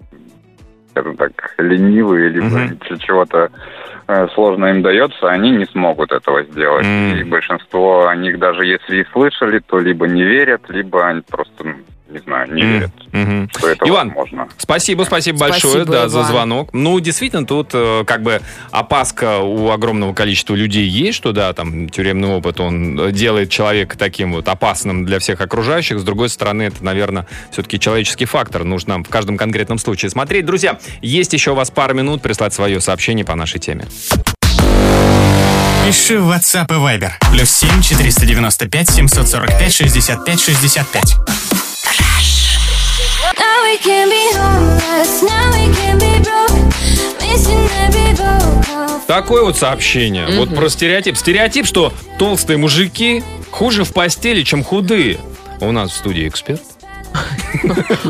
[0.91, 3.49] скажем так, ленивые, либо ч- чего-то э,
[4.33, 6.85] сложно им дается, они не смогут этого сделать.
[6.85, 7.17] М.
[7.17, 11.63] И большинство о них даже если и слышали, то либо не верят, либо они просто,
[11.63, 11.73] ну,
[12.11, 12.91] не знаю, не верят,
[13.55, 14.47] что это Иван, возможно.
[14.57, 16.27] Спасибо, спасибо, Спасибо, большое да, за Иван.
[16.27, 16.69] звонок.
[16.73, 18.41] Ну, действительно, тут э, как бы
[18.71, 24.33] опаска у огромного количества людей есть, что да, там тюремный опыт, он делает человека таким
[24.33, 25.99] вот опасным для всех окружающих.
[25.99, 28.63] С другой стороны, это, наверное, все-таки человеческий фактор.
[28.63, 30.45] Нужно в каждом конкретном случае смотреть.
[30.45, 33.85] Друзья, есть еще у вас пару минут прислать свое сообщение по нашей теме.
[35.85, 37.11] Пиши в WhatsApp и Viber.
[37.31, 41.60] Плюс 7 495 745 65 65.
[49.07, 50.27] Такое вот сообщение.
[50.37, 51.17] Вот про стереотип.
[51.17, 55.19] Стереотип, что толстые мужики хуже в постели, чем худые.
[55.59, 56.61] У нас в студии эксперт.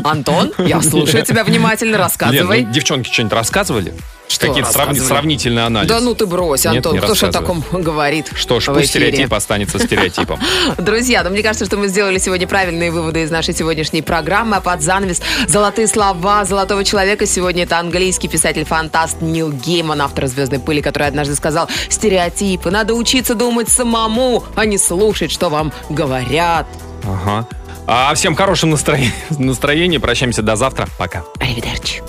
[0.04, 2.62] Антон, я слушаю тебя внимательно, Лен, рассказывай.
[2.64, 3.92] ну, девчонки что-нибудь рассказывали?
[4.32, 5.08] Что Какие-то сравни- рассказывали?
[5.18, 5.88] сравнительный анализ?
[5.88, 8.90] Да ну ты брось, Нет, Антон, не кто же о таком говорит Что ж, пусть
[8.90, 9.08] эфире?
[9.10, 10.40] стереотип останется стереотипом.
[10.78, 14.56] Друзья, ну мне кажется, что мы сделали сегодня правильные выводы из нашей сегодняшней программы.
[14.56, 20.60] А под занавес золотые слова золотого человека сегодня это английский писатель-фантаст Нил Гейман, автор «Звездной
[20.60, 22.70] пыли», который однажды сказал «Стереотипы.
[22.70, 26.66] Надо учиться думать самому, а не слушать, что вам говорят».
[27.04, 27.46] Ага.
[27.86, 30.00] А всем хорошим настроен- настроения.
[30.00, 30.88] Прощаемся до завтра.
[30.98, 31.22] Пока.
[31.40, 32.00] Аривидерчи.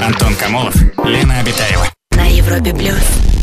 [0.00, 0.74] Антон Камолов,
[1.04, 1.86] Лена Обитаева.
[2.12, 3.37] на Европе плюс.